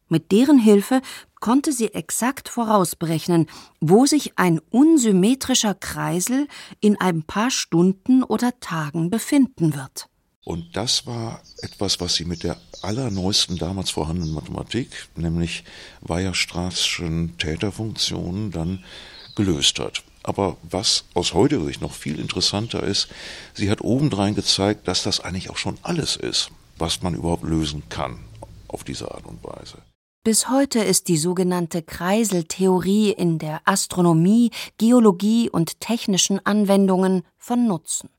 Mit 0.09 0.31
deren 0.31 0.61
Hilfe 0.61 1.03
konnte 1.41 1.73
sie 1.73 1.93
exakt 1.93 2.49
vorausberechnen, 2.49 3.49
wo 3.81 4.07
sich 4.07 4.39
ein 4.39 4.61
unsymmetrischer 4.71 5.75
Kreisel 5.75 6.47
in 6.79 7.01
ein 7.01 7.25
paar 7.25 7.51
Stunden 7.51 8.23
oder 8.23 8.61
Tagen 8.61 9.11
befinden 9.11 9.75
wird. 9.75 10.09
Und 10.45 10.77
das 10.77 11.05
war 11.05 11.43
etwas, 11.63 11.99
was 11.99 12.15
sie 12.15 12.25
mit 12.25 12.45
der 12.45 12.57
allerneuesten 12.81 13.59
damals 13.59 13.91
vorhandenen 13.91 14.33
Mathematik, 14.33 15.09
nämlich 15.17 15.65
Weierstraßschen 16.03 17.39
Täterfunktionen, 17.39 18.53
dann 18.53 18.85
gelöst 19.35 19.81
hat. 19.81 20.05
Aber 20.23 20.59
was 20.63 21.07
aus 21.15 21.35
heutiger 21.35 21.65
Sicht 21.65 21.81
noch 21.81 21.93
viel 21.93 22.21
interessanter 22.21 22.85
ist, 22.85 23.09
sie 23.55 23.69
hat 23.69 23.81
obendrein 23.81 24.37
gezeigt, 24.37 24.87
dass 24.87 25.03
das 25.03 25.19
eigentlich 25.19 25.51
auch 25.51 25.57
schon 25.57 25.77
alles 25.83 26.15
ist 26.15 26.53
was 26.81 27.03
man 27.03 27.15
überhaupt 27.15 27.45
lösen 27.45 27.83
kann 27.89 28.19
auf 28.69 28.85
diese 28.85 29.13
Art 29.13 29.27
und 29.27 29.43
Weise. 29.45 29.79
Bis 30.23 30.51
heute 30.51 30.81
ist 30.81 31.09
die 31.09 31.17
sogenannte 31.17 31.83
Kreiseltheorie 31.83 33.11
in 33.11 33.39
der 33.39 33.63
Astronomie, 33.65 34.51
Geologie 34.77 35.49
und 35.49 35.81
technischen 35.81 36.45
Anwendungen 36.45 37.23
von 37.39 37.67
Nutzen. 37.67 38.11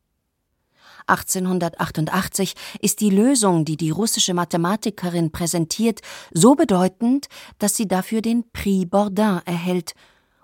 1888 1.07 2.55
ist 2.79 3.01
die 3.01 3.09
Lösung, 3.09 3.65
die 3.65 3.77
die 3.77 3.89
russische 3.89 4.33
Mathematikerin 4.33 5.31
präsentiert, 5.31 6.01
so 6.31 6.55
bedeutend, 6.55 7.27
dass 7.59 7.75
sie 7.75 7.87
dafür 7.87 8.21
den 8.21 8.49
Prix 8.51 8.89
Bourdin 8.89 9.41
erhält 9.45 9.93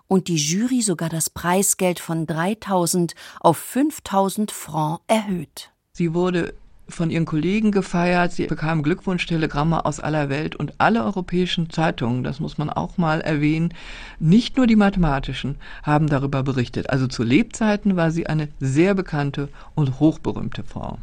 und 0.08 0.28
die 0.28 0.36
Jury 0.36 0.82
sogar 0.82 1.10
das 1.10 1.30
Preisgeld 1.30 2.00
von 2.00 2.26
3000 2.28 3.14
auf 3.40 3.58
5000 3.58 4.52
Francs 4.52 5.04
erhöht. 5.08 5.72
Sie 5.94 6.14
wurde 6.14 6.54
von 6.89 7.10
ihren 7.10 7.26
Kollegen 7.26 7.71
gefeiert. 7.71 8.32
Sie 8.32 8.47
bekam 8.47 8.84
Glückwunschtelegramme 8.84 9.86
aus 9.86 10.00
aller 10.00 10.30
Welt 10.30 10.56
und 10.56 10.73
alle 10.78 11.04
europäischen 11.04 11.69
Zeitungen, 11.69 12.23
das 12.23 12.39
muss 12.39 12.58
man 12.58 12.69
auch 12.69 12.97
mal 12.97 13.21
erwähnen, 13.21 13.73
nicht 14.19 14.58
nur 14.58 14.67
die 14.67 14.76
mathematischen, 14.76 15.58
haben 15.84 16.08
darüber 16.08 16.43
berichtet. 16.43 16.89
Also 16.89 17.08
zu 17.08 17.23
Lebzeiten 17.23 17.95
war 17.95 18.12
sie 18.12 18.28
eine 18.28 18.50
sehr 18.60 18.93
bekannte 18.93 19.50
und 19.76 20.00
hochberühmte 20.00 20.63
Frau. 20.63 21.00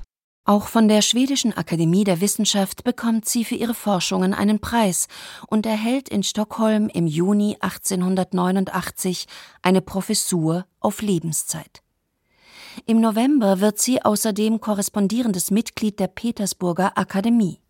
Auch 0.46 0.66
von 0.66 0.88
der 0.88 1.00
Schwedischen 1.00 1.56
Akademie 1.56 2.04
der 2.04 2.20
Wissenschaft 2.20 2.84
bekommt 2.84 3.26
sie 3.26 3.46
für 3.46 3.54
ihre 3.54 3.72
Forschungen 3.72 4.34
einen 4.34 4.58
Preis 4.58 5.08
und 5.46 5.64
erhält 5.64 6.10
in 6.10 6.22
Stockholm 6.22 6.90
im 6.92 7.06
Juni 7.06 7.56
1889 7.60 9.26
eine 9.62 9.80
Professur 9.80 10.66
auf 10.80 11.00
Lebenszeit. 11.00 11.83
Im 12.86 13.00
November 13.00 13.60
wird 13.60 13.78
sie 13.78 14.02
außerdem 14.02 14.60
korrespondierendes 14.60 15.50
Mitglied 15.50 16.00
der 16.00 16.08
Petersburger 16.08 16.96
Akademie. 16.96 17.60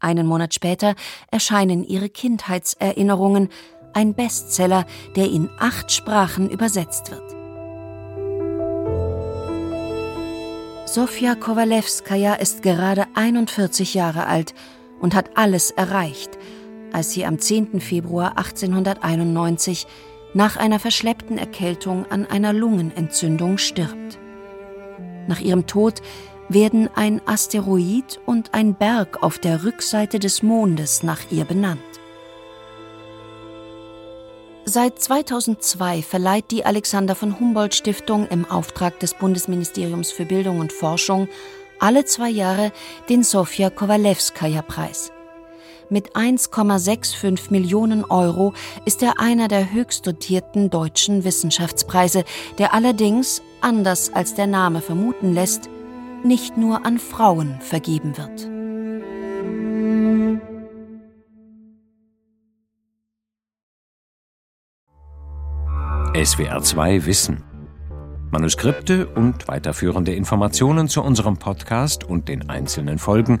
Einen 0.00 0.26
Monat 0.26 0.54
später 0.54 0.94
erscheinen 1.30 1.84
ihre 1.84 2.08
Kindheitserinnerungen, 2.08 3.48
ein 3.92 4.14
Bestseller, 4.14 4.86
der 5.16 5.30
in 5.30 5.50
acht 5.58 5.90
Sprachen 5.90 6.50
übersetzt 6.50 7.10
wird. 7.10 7.28
Sofia 10.88 11.34
Kowalewskaja 11.34 12.34
ist 12.34 12.62
gerade 12.62 13.06
41 13.14 13.94
Jahre 13.94 14.26
alt 14.26 14.54
und 15.00 15.14
hat 15.14 15.36
alles 15.36 15.70
erreicht, 15.70 16.38
als 16.92 17.12
sie 17.12 17.26
am 17.26 17.38
10. 17.38 17.80
Februar 17.80 18.38
1891 18.38 19.86
nach 20.32 20.56
einer 20.56 20.78
verschleppten 20.78 21.38
Erkältung 21.38 22.06
an 22.06 22.24
einer 22.24 22.52
Lungenentzündung 22.52 23.58
stirbt. 23.58 24.18
Nach 25.28 25.40
ihrem 25.40 25.66
Tod 25.66 26.02
werden 26.48 26.88
ein 26.96 27.20
Asteroid 27.26 28.18
und 28.26 28.54
ein 28.54 28.74
Berg 28.74 29.22
auf 29.22 29.38
der 29.38 29.62
Rückseite 29.62 30.18
des 30.18 30.42
Mondes 30.42 31.02
nach 31.04 31.20
ihr 31.30 31.44
benannt. 31.44 31.80
Seit 34.64 34.98
2002 34.98 36.02
verleiht 36.02 36.50
die 36.50 36.66
Alexander 36.66 37.14
von 37.14 37.38
Humboldt 37.38 37.74
Stiftung 37.74 38.26
im 38.28 38.44
Auftrag 38.44 38.98
des 39.00 39.14
Bundesministeriums 39.14 40.10
für 40.10 40.26
Bildung 40.26 40.60
und 40.60 40.72
Forschung 40.72 41.28
alle 41.78 42.04
zwei 42.04 42.28
Jahre 42.28 42.72
den 43.08 43.22
Sofia 43.22 43.70
Kowalewskaja 43.70 44.62
Preis. 44.62 45.12
Mit 45.90 46.14
1,65 46.14 47.50
Millionen 47.50 48.04
Euro 48.04 48.52
ist 48.84 49.02
er 49.02 49.20
einer 49.20 49.48
der 49.48 49.72
höchst 49.72 50.06
dotierten 50.06 50.68
deutschen 50.68 51.24
Wissenschaftspreise, 51.24 52.24
der 52.58 52.74
allerdings, 52.74 53.40
anders 53.62 54.12
als 54.12 54.34
der 54.34 54.46
Name 54.46 54.82
vermuten 54.82 55.32
lässt, 55.32 55.70
nicht 56.24 56.58
nur 56.58 56.84
an 56.84 56.98
Frauen 56.98 57.58
vergeben 57.60 58.18
wird. 58.18 58.58
SWR 66.26 66.62
2 66.62 67.06
Wissen. 67.06 67.44
Manuskripte 68.30 69.06
und 69.06 69.48
weiterführende 69.48 70.12
Informationen 70.14 70.88
zu 70.88 71.02
unserem 71.02 71.38
Podcast 71.38 72.04
und 72.04 72.28
den 72.28 72.50
einzelnen 72.50 72.98
Folgen 72.98 73.40